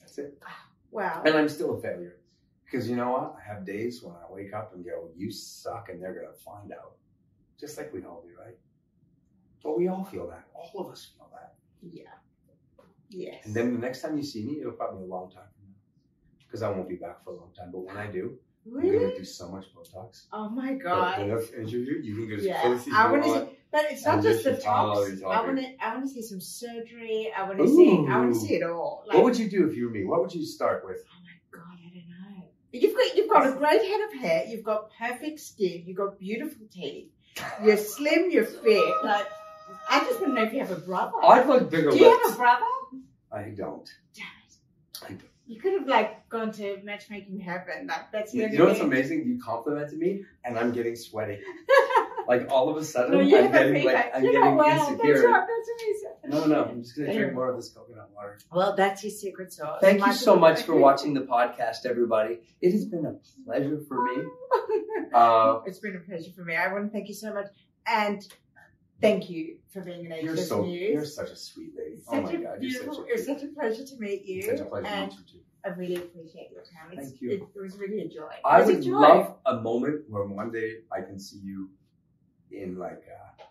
That's 0.00 0.18
it. 0.18 0.42
wow. 0.90 1.22
And 1.24 1.34
I'm 1.36 1.48
still 1.48 1.78
a 1.78 1.80
failure 1.80 2.16
because 2.64 2.88
you 2.88 2.96
know 2.96 3.12
what? 3.12 3.36
I 3.38 3.52
have 3.54 3.64
days 3.64 4.02
when 4.02 4.14
I 4.14 4.32
wake 4.32 4.52
up 4.52 4.74
and 4.74 4.84
go, 4.84 5.10
"You 5.16 5.30
suck," 5.30 5.88
and 5.90 6.02
they're 6.02 6.14
gonna 6.14 6.32
find 6.34 6.72
out, 6.72 6.96
just 7.58 7.76
like 7.78 7.92
we 7.92 8.04
all 8.04 8.22
do, 8.26 8.34
right? 8.38 8.56
But 9.62 9.76
we 9.78 9.88
all 9.88 10.04
feel 10.04 10.26
that. 10.28 10.46
All 10.54 10.80
of 10.80 10.90
us 10.90 11.04
feel 11.16 11.28
that. 11.32 11.54
Yeah. 11.82 12.10
Yes. 13.10 13.44
And 13.44 13.54
then 13.54 13.72
the 13.72 13.78
next 13.78 14.02
time 14.02 14.16
you 14.16 14.22
see 14.22 14.44
me, 14.44 14.60
it'll 14.60 14.72
probably 14.72 15.04
be 15.04 15.10
a 15.10 15.14
long 15.14 15.30
time 15.30 15.42
from 15.54 15.64
now. 15.68 15.74
Because 16.46 16.62
I 16.62 16.70
won't 16.70 16.88
be 16.88 16.94
back 16.96 17.22
for 17.24 17.30
a 17.30 17.36
long 17.36 17.50
time. 17.56 17.70
But 17.72 17.80
when 17.80 17.96
I 17.96 18.06
do, 18.06 18.38
I'm 18.66 18.72
going 18.82 19.10
to 19.10 19.16
do 19.18 19.24
so 19.24 19.48
much 19.48 19.66
Botox. 19.74 20.26
Oh 20.32 20.48
my 20.48 20.74
But 20.74 20.82
god. 20.82 21.26
you 21.66 22.14
can 22.14 22.28
get 22.28 22.38
as 22.38 22.44
Yeah, 22.46 22.60
close 22.62 22.80
as 22.80 22.86
you 22.86 22.94
I 22.96 23.10
want 23.10 23.24
to 23.24 23.48
but 23.72 23.82
it's 23.90 24.04
not 24.04 24.22
just 24.22 24.44
the 24.44 24.56
tops. 24.56 25.22
I 25.22 25.40
want 25.42 25.58
to, 25.58 25.84
I 25.84 25.94
want 25.94 26.08
to 26.08 26.12
see 26.12 26.22
some 26.22 26.40
surgery. 26.40 27.32
I 27.36 27.42
want 27.44 27.58
to 27.58 27.68
see, 27.68 27.90
I 28.08 28.18
want 28.18 28.34
to 28.34 28.40
see 28.40 28.54
it 28.54 28.62
all. 28.62 29.04
Like, 29.06 29.16
what 29.16 29.24
would 29.24 29.38
you 29.38 29.48
do 29.48 29.68
if 29.68 29.76
you 29.76 29.86
were 29.86 29.90
me? 29.92 30.04
What 30.04 30.20
would 30.22 30.34
you 30.34 30.44
start 30.44 30.84
with? 30.84 30.98
oh 31.08 31.22
my 31.22 31.58
god, 31.58 31.78
I 31.86 31.88
don't 31.94 32.08
know. 32.08 32.44
You've 32.72 32.94
got, 32.96 33.16
you've 33.16 33.30
got 33.30 33.46
a 33.46 33.52
great 33.56 33.82
head 33.82 34.00
of 34.08 34.20
hair. 34.20 34.44
You've 34.48 34.64
got 34.64 34.90
perfect 34.98 35.40
skin. 35.40 35.84
You've 35.86 35.96
got 35.96 36.18
beautiful 36.18 36.66
teeth. 36.72 37.08
You're 37.62 37.76
slim. 37.76 38.30
You're 38.30 38.44
fit. 38.44 38.94
Like, 39.04 39.26
I 39.88 40.00
just 40.00 40.20
want 40.20 40.34
to 40.34 40.40
know 40.40 40.46
if 40.46 40.52
you 40.52 40.60
have 40.60 40.70
a 40.72 40.80
brother. 40.80 41.12
I'd 41.22 41.46
like 41.46 41.70
bigger 41.70 41.90
Do 41.90 41.96
you 41.96 42.10
lips. 42.10 42.24
have 42.26 42.34
a 42.34 42.38
brother? 42.38 42.64
I 43.32 43.42
don't. 43.50 43.88
Damn 44.14 44.26
it. 44.46 45.04
I 45.04 45.08
don't. 45.10 45.22
You 45.46 45.60
could 45.60 45.72
have 45.74 45.88
like 45.88 46.28
gone 46.28 46.52
to 46.52 46.78
matchmaking 46.84 47.40
heaven. 47.40 47.86
Like 47.88 48.12
that's 48.12 48.32
you 48.34 48.48
know 48.50 48.66
what's 48.66 48.80
amazing? 48.80 49.24
You 49.26 49.40
complimented 49.42 49.98
me, 49.98 50.24
and 50.44 50.56
I'm 50.58 50.72
getting 50.72 50.94
sweaty. 50.94 51.40
Like 52.30 52.48
all 52.48 52.70
of 52.70 52.76
a 52.76 52.84
sudden, 52.84 53.10
no, 53.10 53.20
I'm 53.22 53.50
getting 53.50 53.84
like 53.84 54.12
I'm 54.14 54.22
you 54.22 54.30
getting 54.30 54.56
know, 54.56 54.62
wow, 54.62 54.88
insecure. 54.88 55.14
That's 55.14 55.26
right. 55.26 55.46
That's. 56.22 56.32
No, 56.32 56.46
no, 56.46 56.64
I'm 56.64 56.80
just 56.80 56.96
gonna 56.96 57.12
drink 57.12 57.32
more 57.34 57.50
of 57.50 57.56
this 57.56 57.70
coconut 57.70 58.08
water. 58.14 58.38
Well, 58.52 58.76
that's 58.76 59.02
your 59.02 59.10
secret 59.10 59.52
sauce. 59.52 59.80
Thank 59.80 60.06
you 60.06 60.12
so 60.12 60.36
much 60.36 60.62
for 60.62 60.76
watching 60.76 61.12
the 61.12 61.22
podcast, 61.22 61.86
everybody. 61.86 62.38
It 62.60 62.70
has 62.70 62.84
been 62.84 63.04
a 63.04 63.16
pleasure 63.44 63.80
for 63.88 64.04
me. 64.04 64.22
Uh, 65.12 65.60
it's 65.66 65.80
been 65.80 65.96
a 65.96 65.98
pleasure 65.98 66.30
for 66.30 66.44
me. 66.44 66.54
I 66.54 66.72
want 66.72 66.84
to 66.84 66.90
thank 66.90 67.08
you 67.08 67.14
so 67.14 67.34
much, 67.34 67.46
and 67.84 68.22
thank 69.00 69.28
you 69.28 69.56
for 69.72 69.80
being 69.80 70.06
an 70.06 70.12
you're 70.22 70.34
Ageless 70.34 70.48
so 70.48 70.62
Muse. 70.62 70.92
you're 70.92 71.04
such 71.04 71.30
a 71.30 71.36
sweet 71.36 71.72
lady. 71.76 71.96
Such 72.00 72.14
oh 72.14 72.22
my 72.22 72.30
a 72.30 72.36
god, 72.38 72.62
you're 72.62 72.70
such 72.70 72.96
a 72.96 73.02
it 73.06 73.12
was 73.16 73.26
such 73.26 73.42
a 73.42 73.48
pleasure 73.48 73.84
to 73.84 73.96
meet 73.98 74.24
you, 74.24 74.42
such 74.42 74.60
a 74.60 74.64
pleasure 74.66 74.86
to 74.86 74.92
and 74.92 75.10
meet 75.10 75.18
you 75.18 75.24
too. 75.32 75.44
I 75.64 75.68
really 75.70 75.96
appreciate 75.96 76.50
your 76.52 76.62
time. 76.62 76.92
It's, 76.92 77.08
Thank 77.08 77.22
you. 77.22 77.30
It, 77.30 77.42
it 77.56 77.60
was 77.60 77.76
really 77.76 78.02
a 78.02 78.08
joy. 78.08 78.28
It 78.30 78.40
I 78.44 78.60
was 78.60 78.68
a 78.70 78.74
would 78.74 78.82
joy. 78.84 78.98
love 79.00 79.34
a 79.46 79.56
moment 79.56 80.04
where 80.08 80.24
one 80.24 80.52
day 80.52 80.76
I 80.92 81.00
can 81.00 81.18
see 81.18 81.40
you 81.42 81.70
in 82.52 82.78
like 82.78 83.02
uh, 83.08 83.42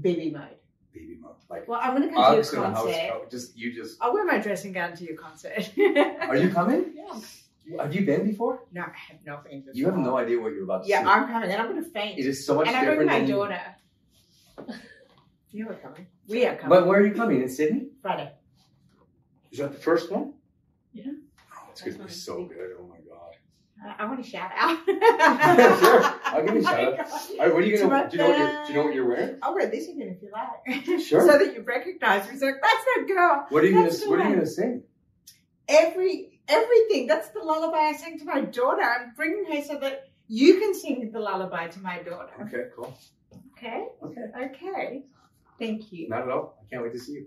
baby 0.00 0.30
mode. 0.30 0.56
baby 0.92 1.16
mode, 1.20 1.36
like 1.50 1.66
Well, 1.68 1.80
I'm 1.82 1.96
going 1.96 2.08
to 2.08 2.14
come 2.14 2.24
to 2.24 2.30
your 2.54 2.64
a 2.64 2.70
house 2.70 2.84
concert. 2.84 3.30
Just 3.30 3.56
you 3.56 3.72
just. 3.74 3.98
I'll 4.00 4.12
wear 4.12 4.24
my 4.24 4.38
dressing 4.38 4.72
gown 4.72 4.94
to 4.96 5.04
your 5.04 5.16
concert. 5.16 5.70
Are 6.22 6.36
you 6.36 6.50
coming? 6.50 6.94
Yeah. 6.94 7.82
Have 7.82 7.92
you 7.94 8.06
been 8.06 8.24
before? 8.24 8.62
No, 8.72 8.82
I 8.82 8.92
have 9.10 9.24
not 9.26 9.44
been 9.44 9.60
before. 9.60 9.74
You 9.74 9.86
have 9.86 9.96
no 9.98 10.16
idea 10.16 10.38
what 10.40 10.52
you're 10.52 10.62
about 10.64 10.84
to 10.84 10.88
Yeah, 10.88 11.02
see. 11.02 11.08
I'm 11.08 11.26
coming, 11.26 11.50
and 11.50 11.60
I'm 11.60 11.68
going 11.70 11.82
to 11.82 11.90
faint. 11.90 12.18
It 12.18 12.26
is 12.26 12.46
so 12.46 12.54
much 12.54 12.68
and 12.68 12.76
different. 12.76 12.98
bringing 12.98 13.12
my 13.12 13.18
than 13.18 13.28
you- 13.28 13.34
daughter. 13.34 13.60
You 15.50 15.68
are 15.70 15.74
coming. 15.74 16.06
We 16.28 16.44
are 16.46 16.54
coming. 16.54 16.68
But 16.68 16.86
where 16.86 17.00
are 17.00 17.06
you 17.06 17.14
coming? 17.14 17.42
In 17.42 17.48
Sydney? 17.48 17.88
Friday. 18.02 18.30
Is 19.50 19.58
that 19.58 19.72
the 19.72 19.78
first 19.78 20.10
one? 20.12 20.34
Yeah. 20.92 21.04
Oh, 21.54 21.68
it's 21.70 21.80
gonna 21.82 22.04
be 22.04 22.10
so 22.10 22.44
good. 22.44 22.72
Oh 22.78 22.86
my 22.86 22.96
god. 22.96 23.05
I, 23.98 24.06
want 24.06 24.24
to 24.24 24.28
shout 24.28 24.50
out. 24.56 24.78
Sure, 24.86 26.02
I'll 26.24 26.44
give 26.44 26.54
you 26.54 26.60
a 26.60 26.64
shout 26.64 26.98
out. 26.98 26.98
All 27.10 27.36
right, 27.38 27.54
what 27.54 27.62
are 27.62 27.66
you 27.66 27.78
gonna? 27.78 28.08
Do 28.10 28.16
you 28.16 28.22
know 28.22 28.28
what 28.28 28.38
you're? 28.38 28.64
Do 28.66 28.72
you 28.72 28.78
know 28.78 28.84
what 28.84 28.94
you're 28.94 29.08
wearing? 29.08 29.38
I'll 29.42 29.54
wear 29.54 29.70
this 29.70 29.88
even 29.88 30.08
if 30.08 30.22
you 30.22 30.30
like. 30.32 31.00
Sure. 31.00 31.20
so 31.28 31.38
that 31.38 31.54
you 31.54 31.62
recognize 31.62 32.26
me. 32.26 32.34
It's 32.34 32.42
like, 32.42 32.54
that's 32.62 32.84
that 32.84 33.04
girl. 33.06 33.46
What 33.48 33.62
are 33.62 33.66
you 33.66 33.74
gonna? 33.74 33.86
That's 33.86 34.02
the 34.02 34.10
What 34.10 34.20
are 34.20 34.28
you 34.28 34.34
gonna 34.34 34.46
sing? 34.46 34.82
Every 35.68 36.40
everything. 36.48 37.06
That's 37.06 37.28
the 37.28 37.40
lullaby 37.40 37.78
I 37.78 37.92
sang 37.92 38.18
to 38.18 38.24
my 38.24 38.40
daughter. 38.40 38.82
I'm 38.82 39.12
bringing 39.14 39.44
her 39.52 39.62
so 39.62 39.78
that 39.78 40.08
you 40.28 40.58
can 40.58 40.74
sing 40.74 41.10
the 41.12 41.20
lullaby 41.20 41.68
to 41.68 41.80
my 41.80 42.02
daughter. 42.02 42.32
Okay, 42.42 42.70
cool. 42.74 42.96
Okay. 43.56 43.86
Okay. 44.02 44.46
Okay. 44.46 45.02
Thank 45.58 45.92
you. 45.92 46.08
Not 46.08 46.22
at 46.22 46.30
all. 46.30 46.58
I 46.60 46.70
can't 46.70 46.82
wait 46.82 46.92
to 46.92 46.98
see 46.98 47.12
you. 47.12 47.26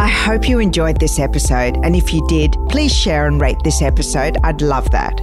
I 0.00 0.08
hope 0.08 0.48
you 0.48 0.60
enjoyed 0.60 0.98
this 0.98 1.18
episode, 1.18 1.76
and 1.84 1.94
if 1.94 2.14
you 2.14 2.26
did, 2.26 2.56
please 2.70 2.90
share 2.90 3.26
and 3.26 3.38
rate 3.38 3.58
this 3.64 3.82
episode. 3.82 4.38
I'd 4.42 4.62
love 4.62 4.90
that. 4.92 5.20